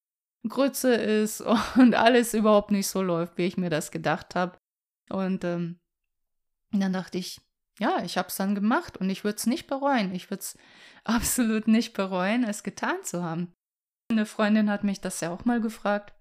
Grütze 0.47 0.93
ist 0.93 1.41
und 1.75 1.95
alles 1.95 2.33
überhaupt 2.33 2.71
nicht 2.71 2.87
so 2.87 3.01
läuft, 3.01 3.37
wie 3.37 3.45
ich 3.45 3.57
mir 3.57 3.69
das 3.69 3.91
gedacht 3.91 4.35
habe. 4.35 4.57
Und 5.09 5.43
ähm, 5.43 5.79
dann 6.71 6.93
dachte 6.93 7.17
ich, 7.17 7.39
ja, 7.79 8.03
ich 8.03 8.17
habe 8.17 8.27
es 8.27 8.35
dann 8.35 8.55
gemacht 8.55 8.97
und 8.97 9.09
ich 9.09 9.23
würde 9.23 9.37
es 9.37 9.45
nicht 9.45 9.67
bereuen. 9.67 10.13
Ich 10.13 10.29
würde 10.29 10.41
es 10.41 10.57
absolut 11.03 11.67
nicht 11.67 11.93
bereuen, 11.93 12.43
es 12.43 12.63
getan 12.63 13.03
zu 13.03 13.23
haben. 13.23 13.53
Eine 14.09 14.25
Freundin 14.25 14.71
hat 14.71 14.83
mich 14.83 15.01
das 15.01 15.21
ja 15.21 15.29
auch 15.29 15.45
mal 15.45 15.61
gefragt, 15.61 16.13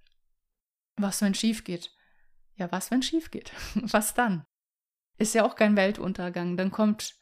was, 0.96 1.22
wenn 1.22 1.34
schief 1.34 1.64
geht. 1.64 1.90
Ja, 2.56 2.70
was, 2.70 2.90
wenn 2.90 3.02
schief 3.02 3.30
geht? 3.30 3.52
was 3.74 4.12
dann? 4.12 4.44
Ist 5.16 5.34
ja 5.34 5.44
auch 5.44 5.56
kein 5.56 5.74
Weltuntergang. 5.74 6.56
Dann 6.58 6.70
kommt, 6.70 7.16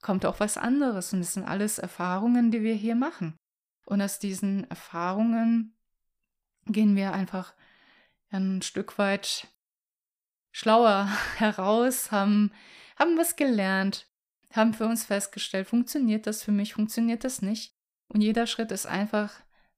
kommt 0.00 0.24
auch 0.24 0.38
was 0.38 0.56
anderes. 0.56 1.12
Und 1.12 1.20
es 1.20 1.34
sind 1.34 1.44
alles 1.44 1.78
Erfahrungen, 1.78 2.52
die 2.52 2.62
wir 2.62 2.74
hier 2.74 2.94
machen. 2.94 3.36
Und 3.84 4.00
aus 4.00 4.20
diesen 4.20 4.70
Erfahrungen 4.70 5.76
gehen 6.66 6.94
wir 6.94 7.12
einfach 7.12 7.54
ein 8.30 8.62
Stück 8.62 8.98
weit 8.98 9.48
schlauer 10.52 11.08
heraus, 11.36 12.12
haben, 12.12 12.52
haben 12.96 13.18
was 13.18 13.34
gelernt, 13.34 14.06
haben 14.52 14.72
für 14.72 14.86
uns 14.86 15.04
festgestellt, 15.04 15.66
funktioniert 15.66 16.28
das 16.28 16.44
für 16.44 16.52
mich, 16.52 16.74
funktioniert 16.74 17.24
das 17.24 17.42
nicht. 17.42 17.74
Und 18.08 18.20
jeder 18.20 18.46
Schritt 18.46 18.70
ist 18.70 18.86
einfach 18.86 19.32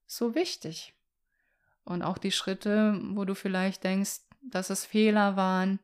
so 0.07 0.35
wichtig. 0.35 0.93
Und 1.83 2.01
auch 2.01 2.17
die 2.17 2.31
Schritte, 2.31 2.99
wo 3.11 3.25
du 3.25 3.35
vielleicht 3.35 3.83
denkst, 3.83 4.21
dass 4.41 4.69
es 4.69 4.85
Fehler 4.85 5.35
waren, 5.35 5.79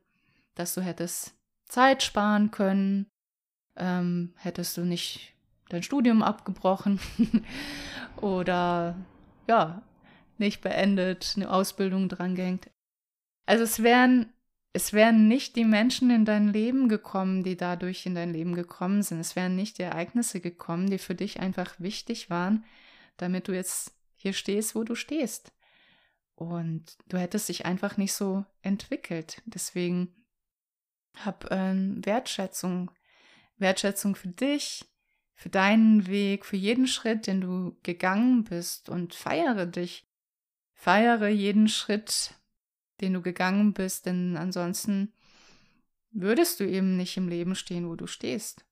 dass 0.54 0.74
du 0.74 0.80
hättest 0.80 1.34
Zeit 1.64 2.02
sparen 2.02 2.50
können, 2.50 3.06
ähm, 3.76 4.34
hättest 4.36 4.76
du 4.76 4.82
nicht 4.82 5.34
dein 5.68 5.82
Studium 5.82 6.22
abgebrochen 6.22 7.00
oder 8.16 8.96
ja, 9.48 9.82
nicht 10.38 10.60
beendet, 10.60 11.34
eine 11.36 11.50
Ausbildung 11.50 12.08
drangehängt. 12.08 12.70
Also 13.46 13.64
es 13.64 13.82
wären, 13.82 14.32
es 14.72 14.92
wären 14.92 15.28
nicht 15.28 15.56
die 15.56 15.64
Menschen 15.64 16.10
in 16.10 16.24
dein 16.24 16.48
Leben 16.48 16.88
gekommen, 16.88 17.42
die 17.42 17.56
dadurch 17.56 18.06
in 18.06 18.14
dein 18.14 18.32
Leben 18.32 18.54
gekommen 18.54 19.02
sind. 19.02 19.20
Es 19.20 19.36
wären 19.36 19.56
nicht 19.56 19.78
die 19.78 19.82
Ereignisse 19.82 20.40
gekommen, 20.40 20.90
die 20.90 20.98
für 20.98 21.14
dich 21.14 21.40
einfach 21.40 21.74
wichtig 21.78 22.28
waren, 22.28 22.64
damit 23.16 23.48
du 23.48 23.52
jetzt 23.52 23.94
hier 24.22 24.32
stehst, 24.32 24.74
wo 24.74 24.84
du 24.84 24.94
stehst. 24.94 25.52
Und 26.34 26.96
du 27.08 27.18
hättest 27.18 27.48
dich 27.48 27.66
einfach 27.66 27.96
nicht 27.96 28.12
so 28.12 28.44
entwickelt. 28.62 29.42
Deswegen 29.44 30.14
hab 31.24 31.50
ähm, 31.50 32.04
Wertschätzung, 32.04 32.90
Wertschätzung 33.58 34.14
für 34.14 34.28
dich, 34.28 34.84
für 35.34 35.50
deinen 35.50 36.06
Weg, 36.06 36.46
für 36.46 36.56
jeden 36.56 36.86
Schritt, 36.86 37.26
den 37.26 37.40
du 37.40 37.76
gegangen 37.82 38.44
bist 38.44 38.88
und 38.88 39.14
feiere 39.14 39.66
dich. 39.66 40.08
Feiere 40.72 41.28
jeden 41.28 41.68
Schritt, 41.68 42.34
den 43.00 43.12
du 43.12 43.22
gegangen 43.22 43.72
bist, 43.72 44.06
denn 44.06 44.36
ansonsten 44.36 45.12
würdest 46.10 46.60
du 46.60 46.64
eben 46.64 46.96
nicht 46.96 47.16
im 47.16 47.28
Leben 47.28 47.54
stehen, 47.54 47.88
wo 47.88 47.96
du 47.96 48.06
stehst. 48.06 48.64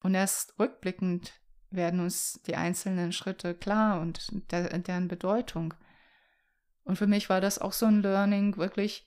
Und 0.00 0.14
erst 0.14 0.58
rückblickend 0.58 1.32
werden 1.70 2.00
uns 2.00 2.40
die 2.46 2.56
einzelnen 2.56 3.12
Schritte 3.12 3.54
klar 3.54 4.00
und 4.00 4.28
der, 4.50 4.78
deren 4.78 5.08
Bedeutung. 5.08 5.74
Und 6.84 6.96
für 6.96 7.06
mich 7.06 7.28
war 7.28 7.40
das 7.40 7.58
auch 7.58 7.72
so 7.72 7.86
ein 7.86 8.02
Learning, 8.02 8.56
wirklich 8.56 9.06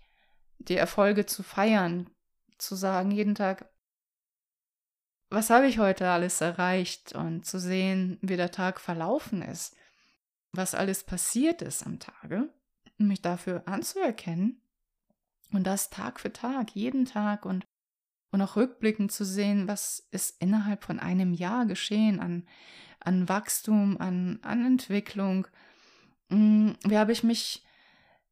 die 0.58 0.76
Erfolge 0.76 1.26
zu 1.26 1.43
feiern, 1.43 2.10
zu 2.58 2.76
sagen 2.76 3.12
jeden 3.12 3.36
Tag, 3.36 3.69
was 5.30 5.50
habe 5.50 5.67
ich 5.67 5.78
heute 5.78 6.10
alles 6.10 6.41
erreicht 6.41 7.13
und 7.13 7.45
zu 7.45 7.60
sehen, 7.60 8.17
wie 8.22 8.36
der 8.36 8.52
Tag 8.52 8.80
verlaufen 8.80 9.41
ist, 9.41 9.76
was 10.52 10.74
alles 10.74 11.04
passiert 11.04 11.62
ist 11.62 11.86
am 11.86 12.00
Tage, 12.00 12.50
mich 12.98 13.22
dafür 13.22 13.63
anzuerkennen 13.67 14.62
und 15.52 15.65
das 15.65 15.89
Tag 15.89 16.19
für 16.19 16.34
Tag, 16.34 16.76
jeden 16.76 17.06
Tag 17.06 17.45
und, 17.45 17.65
und 18.32 18.42
auch 18.42 18.56
rückblickend 18.56 19.12
zu 19.12 19.26
sehen, 19.26 19.68
was 19.68 20.08
ist 20.12 20.42
innerhalb 20.42 20.84
von 20.84 21.00
einem 21.00 21.34
Jahr 21.34 21.65
geschehen 21.65 22.20
an, 22.20 22.46
an 23.00 23.28
Wachstum, 23.28 23.98
an, 24.00 24.39
an 24.44 24.65
Entwicklung. 24.65 25.48
Hm, 26.30 26.76
wie 26.84 26.98
habe 26.98 27.12
ich 27.12 27.24
mich 27.24 27.65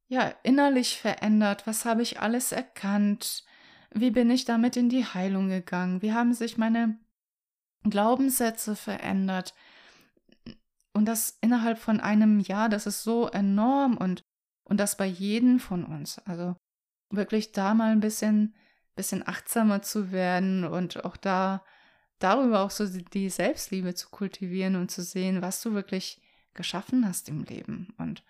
ja 0.08 0.34
innerlich 0.44 0.98
verändert? 0.98 1.66
Was 1.66 1.86
habe 1.86 2.02
ich 2.02 2.20
alles 2.20 2.52
erkannt? 2.52 3.44
Wie 3.92 4.12
bin 4.12 4.30
ich 4.30 4.46
damit 4.46 4.78
in 4.78 4.90
die 4.90 5.06
Heilung 5.06 5.50
gegangen? 5.50 6.02
Wie 6.02 6.14
haben 6.14 6.34
sich 6.34 6.58
meine 6.58 7.00
Glaubenssätze 7.84 8.76
verändert? 8.76 9.54
Und 10.94 11.06
das 11.06 11.38
innerhalb 11.42 11.78
von 11.78 12.00
einem 12.00 12.40
Jahr, 12.40 12.70
das 12.70 12.88
ist 12.88 13.04
so 13.04 13.28
enorm 13.28 13.98
und, 13.98 14.22
und 14.64 14.80
das 14.80 14.98
bei 14.98 15.06
jedem 15.06 15.60
von 15.60 15.86
uns. 15.86 16.20
Also 16.26 16.56
wirklich 17.12 17.52
da 17.52 17.74
mal 17.74 17.92
ein 17.92 18.00
bisschen, 18.00 18.56
bisschen 18.98 19.26
achtsamer 19.26 19.82
zu 19.82 20.12
werden 20.12 20.66
und 20.66 21.06
auch 21.06 21.16
da 21.16 21.64
darüber 22.20 22.62
auch 22.62 22.72
so 22.72 22.86
die 22.86 23.30
Selbstliebe 23.30 23.94
zu 23.96 24.10
kultivieren 24.10 24.76
und 24.76 24.92
zu 24.92 25.02
sehen, 25.04 25.42
was 25.42 25.62
du 25.62 25.74
wirklich 25.74 26.22
geschaffen 26.54 27.08
hast 27.08 27.30
im 27.30 27.44
Leben. 27.44 27.94
Und 27.98 28.24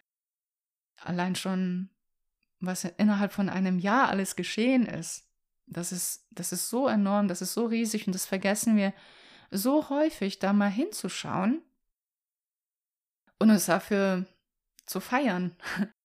allein 0.97 1.35
schon, 1.35 1.89
was 2.59 2.83
innerhalb 2.83 3.31
von 3.31 3.49
einem 3.49 3.79
Jahr 3.79 4.09
alles 4.09 4.35
geschehen 4.35 4.85
ist, 4.85 5.25
das 5.65 5.91
ist, 5.91 6.25
das 6.31 6.51
ist 6.51 6.69
so 6.69 6.87
enorm, 6.87 7.27
das 7.27 7.41
ist 7.41 7.53
so 7.53 7.65
riesig 7.65 8.07
und 8.07 8.13
das 8.13 8.25
vergessen 8.25 8.77
wir 8.77 8.93
so 9.51 9.89
häufig, 9.89 10.39
da 10.39 10.53
mal 10.53 10.69
hinzuschauen 10.69 11.61
und 13.39 13.49
uns 13.49 13.65
dafür 13.65 14.25
zu 14.85 14.99
feiern. 14.99 15.55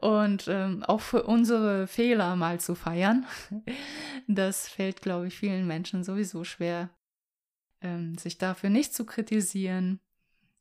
Und 0.00 0.48
ähm, 0.48 0.82
auch 0.84 1.00
für 1.00 1.24
unsere 1.24 1.86
Fehler 1.86 2.36
mal 2.36 2.60
zu 2.60 2.74
feiern. 2.74 3.26
Das 4.26 4.68
fällt, 4.68 5.02
glaube 5.02 5.26
ich, 5.26 5.36
vielen 5.36 5.66
Menschen 5.66 6.04
sowieso 6.04 6.44
schwer, 6.44 6.90
ähm, 7.80 8.16
sich 8.16 8.38
dafür 8.38 8.70
nicht 8.70 8.94
zu 8.94 9.04
kritisieren, 9.04 9.98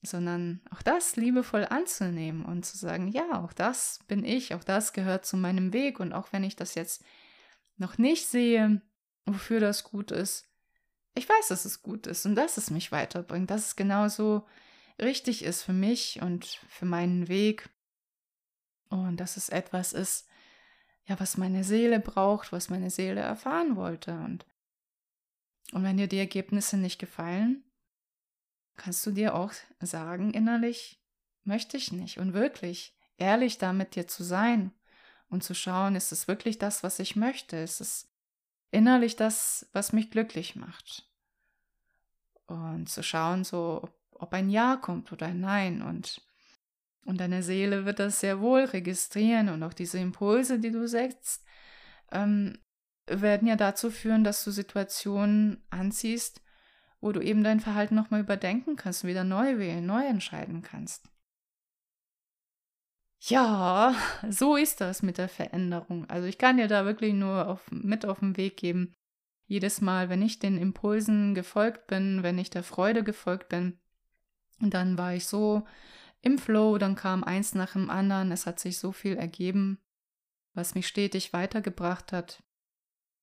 sondern 0.02 0.62
auch 0.72 0.82
das 0.82 1.18
liebevoll 1.18 1.66
anzunehmen 1.66 2.46
und 2.46 2.66
zu 2.66 2.78
sagen, 2.78 3.10
ja, 3.10 3.44
auch 3.44 3.54
das 3.54 4.00
bin 4.08 4.24
ich, 4.24 4.56
auch 4.56 4.64
das 4.64 4.94
gehört 4.94 5.26
zu 5.26 5.38
meinem 5.38 5.72
Weg 5.72 6.00
und 6.00 6.14
auch 6.14 6.32
wenn 6.32 6.44
ich 6.44 6.56
das 6.56 6.74
jetzt 6.74 7.04
noch 7.78 8.00
nicht 8.00 8.28
sehe, 8.28 8.82
wofür 9.26 9.60
das 9.60 9.84
gut 9.84 10.10
ist, 10.10 10.48
ich 11.16 11.28
weiß, 11.28 11.50
dass 11.50 11.66
es 11.66 11.82
gut 11.82 12.08
ist 12.08 12.26
und 12.26 12.36
dass 12.36 12.58
es 12.58 12.72
mich 12.72 12.92
weiterbringt, 12.92 13.52
dass 13.52 13.68
es 13.68 13.76
genauso 13.76 14.48
richtig 15.02 15.44
ist 15.44 15.64
für 15.64 15.74
mich 15.74 16.22
und 16.22 16.46
für 16.46 16.86
meinen 16.86 17.28
Weg 17.28 17.70
und 18.90 19.18
dass 19.18 19.38
es 19.38 19.50
etwas 19.50 19.94
ist, 19.94 20.28
ja, 21.06 21.20
was 21.20 21.38
meine 21.38 21.64
Seele 21.64 22.00
braucht, 22.00 22.52
was 22.52 22.70
meine 22.70 22.90
Seele 22.90 23.22
erfahren 23.22 23.76
wollte 23.76 24.12
und 24.12 24.46
und 25.72 25.84
wenn 25.84 25.98
dir 25.98 26.08
die 26.08 26.18
Ergebnisse 26.18 26.78
nicht 26.78 26.98
gefallen, 26.98 27.64
kannst 28.76 29.06
du 29.06 29.12
dir 29.12 29.36
auch 29.36 29.54
sagen 29.80 30.34
innerlich, 30.34 31.00
möchte 31.44 31.78
ich 31.78 31.92
nicht 31.92 32.18
und 32.18 32.34
wirklich 32.34 32.98
ehrlich 33.18 33.58
damit 33.58 33.96
dir 33.96 34.08
zu 34.08 34.24
sein 34.24 34.72
und 35.30 35.44
zu 35.44 35.54
schauen, 35.54 35.96
ist 35.96 36.12
es 36.12 36.28
wirklich 36.28 36.58
das, 36.58 36.84
was 36.84 37.00
ich 37.00 37.16
möchte? 37.16 37.58
Ist 37.58 37.82
es 37.82 38.12
innerlich 38.72 39.16
das, 39.16 39.70
was 39.74 39.94
mich 39.94 40.10
glücklich 40.10 40.56
macht? 40.56 41.08
Und 42.48 42.90
zu 42.90 43.04
schauen, 43.04 43.44
so, 43.44 43.88
ob 44.12 44.34
ein 44.34 44.50
Ja 44.50 44.76
kommt 44.76 45.12
oder 45.12 45.28
ein 45.28 45.40
Nein. 45.40 45.82
Und, 45.84 46.22
und 47.06 47.20
deine 47.20 47.44
Seele 47.44 47.86
wird 47.86 48.00
das 48.00 48.20
sehr 48.20 48.40
wohl 48.40 48.66
registrieren 48.66 49.50
und 49.50 49.64
auch 49.64 49.74
diese 49.74 50.00
Impulse, 50.00 50.60
die 50.60 50.72
du 50.72 50.88
setzt, 50.88 51.44
ähm, 52.12 52.58
werden 53.08 53.48
ja 53.48 53.56
dazu 53.56 53.90
führen, 53.90 54.24
dass 54.24 54.44
du 54.44 54.52
Situationen 54.52 55.64
anziehst, 55.70 56.42
wo 57.02 57.12
du 57.12 57.22
eben 57.22 57.44
dein 57.44 57.60
Verhalten 57.60 57.96
nochmal 57.96 58.22
überdenken 58.22 58.76
kannst, 58.76 59.04
wieder 59.04 59.24
neu 59.24 59.58
wählen, 59.58 59.86
neu 59.86 60.06
entscheiden 60.06 60.62
kannst. 60.62 61.10
Ja, 63.22 63.96
so 64.30 64.56
ist 64.56 64.80
das 64.80 65.02
mit 65.02 65.18
der 65.18 65.30
Veränderung. 65.30 66.10
Also 66.10 66.28
ich 66.28 66.38
kann 66.38 66.58
dir 66.58 66.68
da 66.68 66.86
wirklich 66.86 67.14
nur 67.14 67.48
auf, 67.48 67.70
mit 67.72 68.06
auf 68.06 68.20
den 68.20 68.38
Weg 68.38 68.58
geben. 68.58 68.94
Jedes 69.46 69.82
Mal, 69.82 70.10
wenn 70.10 70.22
ich 70.22 70.40
den 70.40 70.58
Impulsen 70.58 71.36
gefolgt 71.36 71.88
bin, 71.88 72.24
wenn 72.24 72.38
ich 72.38 72.50
der 72.50 72.64
Freude 72.64 73.04
gefolgt 73.04 73.50
bin, 73.50 73.80
dann 74.60 74.98
war 74.98 75.14
ich 75.14 75.26
so 75.26 75.66
im 76.22 76.38
Flow, 76.38 76.78
dann 76.78 76.96
kam 76.96 77.24
eins 77.24 77.56
nach 77.56 77.74
dem 77.74 77.90
anderen, 77.90 78.32
es 78.32 78.46
hat 78.46 78.60
sich 78.60 78.80
so 78.80 78.92
viel 78.92 79.16
ergeben, 79.16 79.80
was 80.54 80.76
mich 80.76 80.88
stetig 80.88 81.34
weitergebracht 81.34 82.12
hat. 82.12 82.44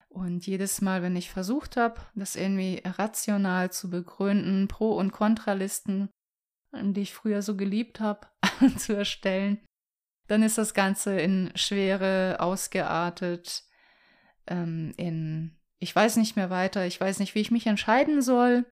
Und 0.08 0.46
jedes 0.46 0.80
Mal, 0.80 1.02
wenn 1.02 1.14
ich 1.14 1.30
versucht 1.30 1.76
habe, 1.76 2.00
das 2.14 2.36
irgendwie 2.36 2.80
rational 2.84 3.70
zu 3.70 3.90
begründen, 3.90 4.66
Pro- 4.66 4.96
und 4.96 5.12
Kontralisten, 5.12 6.08
die 6.72 7.02
ich 7.02 7.12
früher 7.12 7.42
so 7.42 7.56
geliebt 7.56 8.00
habe, 8.00 8.26
zu 8.78 8.96
erstellen, 8.96 9.58
dann 10.26 10.42
ist 10.42 10.58
das 10.58 10.72
Ganze 10.72 11.20
in 11.20 11.52
Schwere 11.54 12.38
ausgeartet, 12.40 13.64
ähm, 14.46 14.94
in 14.96 15.52
ich 15.78 15.94
weiß 15.94 16.16
nicht 16.16 16.36
mehr 16.36 16.48
weiter, 16.48 16.86
ich 16.86 16.98
weiß 16.98 17.18
nicht, 17.18 17.34
wie 17.34 17.40
ich 17.40 17.50
mich 17.50 17.66
entscheiden 17.66 18.22
soll. 18.22 18.64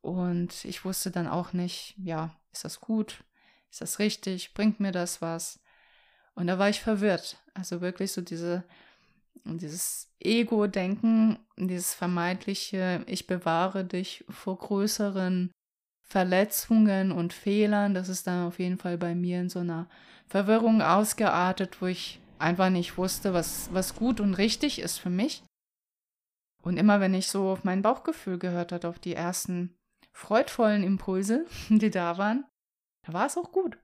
Und 0.00 0.64
ich 0.64 0.84
wusste 0.84 1.10
dann 1.10 1.26
auch 1.26 1.52
nicht, 1.52 1.94
ja, 1.98 2.37
ist 2.52 2.64
das 2.64 2.80
gut? 2.80 3.24
Ist 3.70 3.80
das 3.80 3.98
richtig? 3.98 4.54
Bringt 4.54 4.80
mir 4.80 4.92
das 4.92 5.20
was? 5.20 5.60
Und 6.34 6.46
da 6.46 6.58
war 6.58 6.68
ich 6.68 6.80
verwirrt. 6.80 7.36
Also 7.54 7.80
wirklich 7.80 8.12
so 8.12 8.20
diese, 8.20 8.64
dieses 9.44 10.10
Ego-Denken, 10.20 11.38
dieses 11.56 11.94
vermeintliche, 11.94 13.04
ich 13.06 13.26
bewahre 13.26 13.84
dich 13.84 14.24
vor 14.28 14.58
größeren 14.58 15.50
Verletzungen 16.02 17.12
und 17.12 17.32
Fehlern. 17.32 17.94
Das 17.94 18.08
ist 18.08 18.26
dann 18.26 18.46
auf 18.46 18.58
jeden 18.58 18.78
Fall 18.78 18.96
bei 18.96 19.14
mir 19.14 19.40
in 19.40 19.48
so 19.48 19.58
einer 19.58 19.88
Verwirrung 20.26 20.80
ausgeartet, 20.80 21.82
wo 21.82 21.86
ich 21.86 22.20
einfach 22.38 22.70
nicht 22.70 22.96
wusste, 22.96 23.34
was, 23.34 23.68
was 23.72 23.94
gut 23.94 24.20
und 24.20 24.34
richtig 24.34 24.78
ist 24.78 24.98
für 24.98 25.10
mich. 25.10 25.42
Und 26.62 26.76
immer 26.76 27.00
wenn 27.00 27.14
ich 27.14 27.28
so 27.28 27.50
auf 27.50 27.64
mein 27.64 27.82
Bauchgefühl 27.82 28.38
gehört 28.38 28.72
hat, 28.72 28.84
auf 28.84 28.98
die 28.98 29.14
ersten 29.14 29.77
freudvollen 30.18 30.82
Impulse, 30.82 31.46
die 31.68 31.90
da 31.90 32.18
waren, 32.18 32.44
da 33.02 33.12
war 33.12 33.26
es 33.26 33.38
auch 33.38 33.52
gut. 33.52 33.78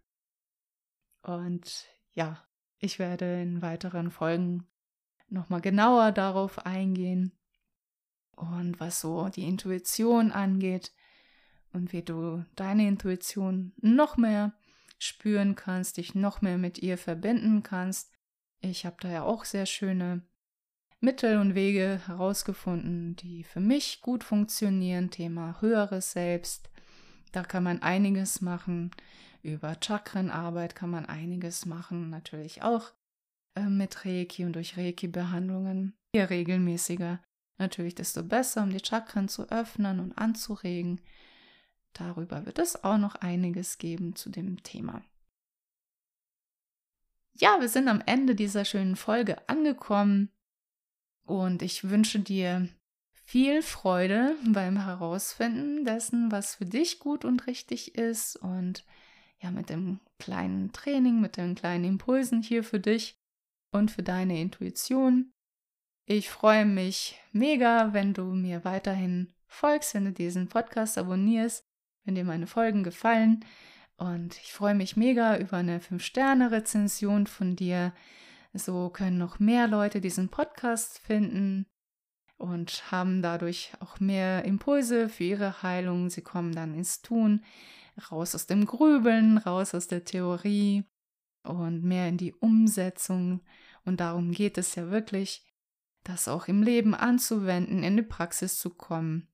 Und 1.22 1.86
ja, 2.12 2.44
ich 2.78 2.98
werde 2.98 3.40
in 3.40 3.62
weiteren 3.62 4.10
Folgen 4.10 4.66
nochmal 5.28 5.60
genauer 5.60 6.12
darauf 6.12 6.66
eingehen 6.66 7.32
und 8.36 8.78
was 8.80 9.00
so 9.00 9.28
die 9.28 9.46
Intuition 9.46 10.32
angeht 10.32 10.92
und 11.72 11.92
wie 11.92 12.02
du 12.02 12.44
deine 12.56 12.86
Intuition 12.88 13.72
noch 13.76 14.16
mehr 14.16 14.52
spüren 14.98 15.54
kannst, 15.54 15.96
dich 15.96 16.14
noch 16.14 16.42
mehr 16.42 16.58
mit 16.58 16.78
ihr 16.78 16.98
verbinden 16.98 17.62
kannst. 17.62 18.12
Ich 18.60 18.84
habe 18.84 18.96
da 19.00 19.08
ja 19.08 19.22
auch 19.22 19.44
sehr 19.44 19.66
schöne 19.66 20.26
Mittel 21.04 21.38
und 21.38 21.54
Wege 21.54 22.00
herausgefunden, 22.06 23.14
die 23.16 23.44
für 23.44 23.60
mich 23.60 24.00
gut 24.00 24.24
funktionieren. 24.24 25.10
Thema 25.10 25.60
höheres 25.60 26.12
Selbst. 26.12 26.70
Da 27.32 27.42
kann 27.42 27.62
man 27.62 27.82
einiges 27.82 28.40
machen. 28.40 28.90
Über 29.42 29.76
Chakrenarbeit 29.78 30.74
kann 30.74 30.88
man 30.88 31.04
einiges 31.04 31.66
machen. 31.66 32.08
Natürlich 32.08 32.62
auch 32.62 32.92
äh, 33.54 33.66
mit 33.66 34.06
Reiki 34.06 34.46
und 34.46 34.54
durch 34.54 34.78
Reiki-Behandlungen. 34.78 35.94
Je 36.14 36.22
regelmäßiger 36.22 37.20
natürlich, 37.58 37.94
desto 37.94 38.22
besser, 38.22 38.62
um 38.62 38.70
die 38.70 38.84
Chakren 38.84 39.28
zu 39.28 39.50
öffnen 39.50 40.00
und 40.00 40.16
anzuregen. 40.16 41.02
Darüber 41.92 42.46
wird 42.46 42.58
es 42.58 42.82
auch 42.82 42.98
noch 42.98 43.16
einiges 43.16 43.76
geben 43.76 44.16
zu 44.16 44.30
dem 44.30 44.62
Thema. 44.62 45.02
Ja, 47.34 47.60
wir 47.60 47.68
sind 47.68 47.88
am 47.88 48.02
Ende 48.06 48.34
dieser 48.34 48.64
schönen 48.64 48.96
Folge 48.96 49.48
angekommen 49.48 50.30
und 51.24 51.62
ich 51.62 51.88
wünsche 51.88 52.20
dir 52.20 52.68
viel 53.12 53.62
Freude 53.62 54.36
beim 54.46 54.84
Herausfinden 54.84 55.84
dessen, 55.84 56.30
was 56.30 56.56
für 56.56 56.66
dich 56.66 56.98
gut 56.98 57.24
und 57.24 57.46
richtig 57.46 57.94
ist 57.94 58.36
und 58.36 58.84
ja, 59.40 59.50
mit 59.50 59.70
dem 59.70 60.00
kleinen 60.18 60.72
Training, 60.72 61.20
mit 61.20 61.36
den 61.36 61.54
kleinen 61.54 61.84
Impulsen 61.84 62.42
hier 62.42 62.64
für 62.64 62.80
dich 62.80 63.18
und 63.72 63.90
für 63.90 64.02
deine 64.02 64.40
Intuition. 64.40 65.32
Ich 66.06 66.30
freue 66.30 66.64
mich 66.64 67.18
mega, 67.32 67.92
wenn 67.92 68.14
du 68.14 68.24
mir 68.24 68.64
weiterhin 68.64 69.34
folgst, 69.46 69.94
wenn 69.94 70.04
du 70.04 70.12
diesen 70.12 70.48
Podcast 70.48 70.98
abonnierst, 70.98 71.64
wenn 72.04 72.14
dir 72.14 72.24
meine 72.24 72.46
Folgen 72.46 72.84
gefallen. 72.84 73.44
Und 73.96 74.38
ich 74.38 74.52
freue 74.52 74.74
mich 74.74 74.96
mega 74.96 75.38
über 75.38 75.58
eine 75.58 75.78
5-Sterne-Rezension 75.78 77.26
von 77.26 77.56
dir. 77.56 77.92
So 78.56 78.88
können 78.88 79.18
noch 79.18 79.40
mehr 79.40 79.66
Leute 79.66 80.00
diesen 80.00 80.28
Podcast 80.28 81.00
finden 81.00 81.66
und 82.36 82.92
haben 82.92 83.20
dadurch 83.20 83.72
auch 83.80 83.98
mehr 83.98 84.44
Impulse 84.44 85.08
für 85.08 85.24
ihre 85.24 85.62
Heilung. 85.62 86.08
Sie 86.08 86.22
kommen 86.22 86.54
dann 86.54 86.72
ins 86.72 87.02
Tun, 87.02 87.44
raus 88.12 88.34
aus 88.36 88.46
dem 88.46 88.64
Grübeln, 88.64 89.38
raus 89.38 89.74
aus 89.74 89.88
der 89.88 90.04
Theorie 90.04 90.84
und 91.42 91.82
mehr 91.82 92.08
in 92.08 92.16
die 92.16 92.32
Umsetzung. 92.32 93.40
Und 93.84 93.98
darum 93.98 94.30
geht 94.30 94.56
es 94.56 94.76
ja 94.76 94.88
wirklich, 94.88 95.44
das 96.04 96.28
auch 96.28 96.46
im 96.46 96.62
Leben 96.62 96.94
anzuwenden, 96.94 97.82
in 97.82 97.96
die 97.96 98.02
Praxis 98.02 98.58
zu 98.58 98.70
kommen 98.70 99.26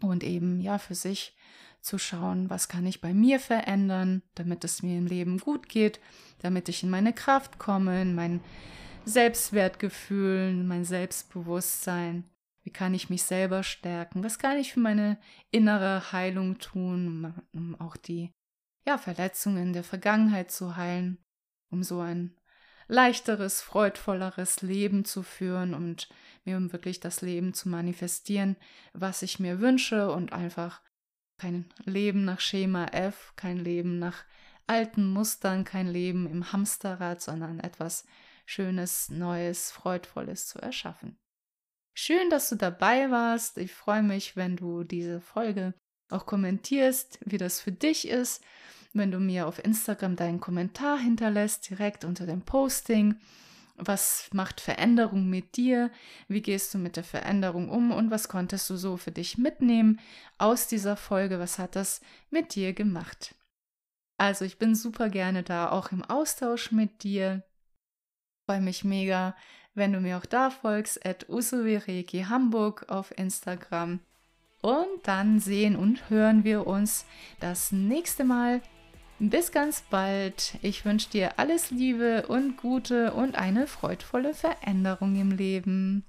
und 0.00 0.24
eben 0.24 0.60
ja 0.60 0.78
für 0.78 0.94
sich 0.94 1.36
zu 1.82 1.98
schauen, 1.98 2.50
was 2.50 2.68
kann 2.68 2.86
ich 2.86 3.00
bei 3.00 3.14
mir 3.14 3.40
verändern, 3.40 4.22
damit 4.34 4.64
es 4.64 4.82
mir 4.82 4.98
im 4.98 5.06
Leben 5.06 5.38
gut 5.38 5.68
geht, 5.68 6.00
damit 6.40 6.68
ich 6.68 6.82
in 6.82 6.90
meine 6.90 7.12
Kraft 7.12 7.58
komme, 7.58 8.02
in 8.02 8.14
mein 8.14 8.40
Selbstwertgefühl, 9.04 10.50
in 10.50 10.66
mein 10.66 10.84
Selbstbewusstsein. 10.84 12.24
Wie 12.62 12.70
kann 12.70 12.94
ich 12.94 13.08
mich 13.08 13.22
selber 13.22 13.62
stärken? 13.62 14.22
Was 14.22 14.38
kann 14.38 14.58
ich 14.58 14.74
für 14.74 14.80
meine 14.80 15.18
innere 15.50 16.12
Heilung 16.12 16.58
tun, 16.58 17.34
um 17.52 17.80
auch 17.80 17.96
die 17.96 18.30
ja, 18.86 18.98
Verletzungen 18.98 19.72
der 19.72 19.84
Vergangenheit 19.84 20.50
zu 20.50 20.76
heilen, 20.76 21.18
um 21.70 21.82
so 21.82 22.00
ein 22.00 22.36
leichteres, 22.88 23.62
freudvolleres 23.62 24.62
Leben 24.62 25.04
zu 25.04 25.22
führen 25.22 25.74
und 25.74 26.08
mir 26.44 26.72
wirklich 26.72 27.00
das 27.00 27.22
Leben 27.22 27.54
zu 27.54 27.68
manifestieren, 27.68 28.56
was 28.92 29.22
ich 29.22 29.38
mir 29.38 29.60
wünsche 29.60 30.10
und 30.10 30.32
einfach 30.32 30.82
kein 31.40 31.64
Leben 31.84 32.24
nach 32.24 32.40
Schema 32.40 32.84
F, 32.86 33.32
kein 33.34 33.56
Leben 33.56 33.98
nach 33.98 34.24
alten 34.66 35.06
Mustern, 35.06 35.64
kein 35.64 35.88
Leben 35.88 36.26
im 36.26 36.52
Hamsterrad, 36.52 37.22
sondern 37.22 37.60
etwas 37.60 38.04
Schönes, 38.44 39.08
Neues, 39.08 39.70
Freudvolles 39.70 40.46
zu 40.46 40.58
erschaffen. 40.58 41.16
Schön, 41.96 42.28
dass 42.28 42.50
du 42.50 42.56
dabei 42.56 43.10
warst. 43.10 43.56
Ich 43.56 43.72
freue 43.72 44.02
mich, 44.02 44.36
wenn 44.36 44.56
du 44.56 44.84
diese 44.84 45.20
Folge 45.20 45.72
auch 46.10 46.26
kommentierst, 46.26 47.18
wie 47.24 47.38
das 47.38 47.60
für 47.60 47.72
dich 47.72 48.06
ist, 48.06 48.44
wenn 48.92 49.10
du 49.10 49.18
mir 49.18 49.46
auf 49.46 49.64
Instagram 49.64 50.16
deinen 50.16 50.40
Kommentar 50.40 50.98
hinterlässt, 50.98 51.70
direkt 51.70 52.04
unter 52.04 52.26
dem 52.26 52.42
Posting 52.42 53.16
was 53.80 54.28
macht 54.32 54.60
Veränderung 54.60 55.28
mit 55.28 55.56
dir? 55.56 55.90
Wie 56.28 56.42
gehst 56.42 56.74
du 56.74 56.78
mit 56.78 56.96
der 56.96 57.04
Veränderung 57.04 57.68
um? 57.70 57.90
Und 57.92 58.10
was 58.10 58.28
konntest 58.28 58.68
du 58.70 58.76
so 58.76 58.96
für 58.96 59.10
dich 59.10 59.38
mitnehmen 59.38 59.98
aus 60.38 60.66
dieser 60.66 60.96
Folge? 60.96 61.38
Was 61.38 61.58
hat 61.58 61.76
das 61.76 62.00
mit 62.30 62.54
dir 62.54 62.72
gemacht? 62.72 63.34
Also 64.18 64.44
ich 64.44 64.58
bin 64.58 64.74
super 64.74 65.08
gerne 65.08 65.42
da, 65.42 65.70
auch 65.70 65.92
im 65.92 66.04
Austausch 66.04 66.72
mit 66.72 67.02
dir. 67.04 67.42
Freue 68.46 68.60
mich 68.60 68.84
mega, 68.84 69.34
wenn 69.74 69.92
du 69.92 70.00
mir 70.00 70.18
auch 70.18 70.26
da 70.26 70.50
folgst, 70.50 71.04
at 71.06 71.28
Usuvireki 71.28 72.24
Hamburg 72.28 72.84
auf 72.88 73.16
Instagram. 73.16 74.00
Und 74.60 74.88
dann 75.04 75.40
sehen 75.40 75.74
und 75.74 76.10
hören 76.10 76.44
wir 76.44 76.66
uns 76.66 77.06
das 77.40 77.72
nächste 77.72 78.24
Mal 78.24 78.60
bis 79.20 79.52
ganz 79.52 79.82
bald. 79.82 80.54
Ich 80.62 80.84
wünsche 80.84 81.10
dir 81.10 81.38
alles 81.38 81.70
Liebe 81.70 82.26
und 82.28 82.56
Gute 82.56 83.12
und 83.12 83.36
eine 83.36 83.66
freudvolle 83.66 84.34
Veränderung 84.34 85.14
im 85.14 85.30
Leben. 85.30 86.04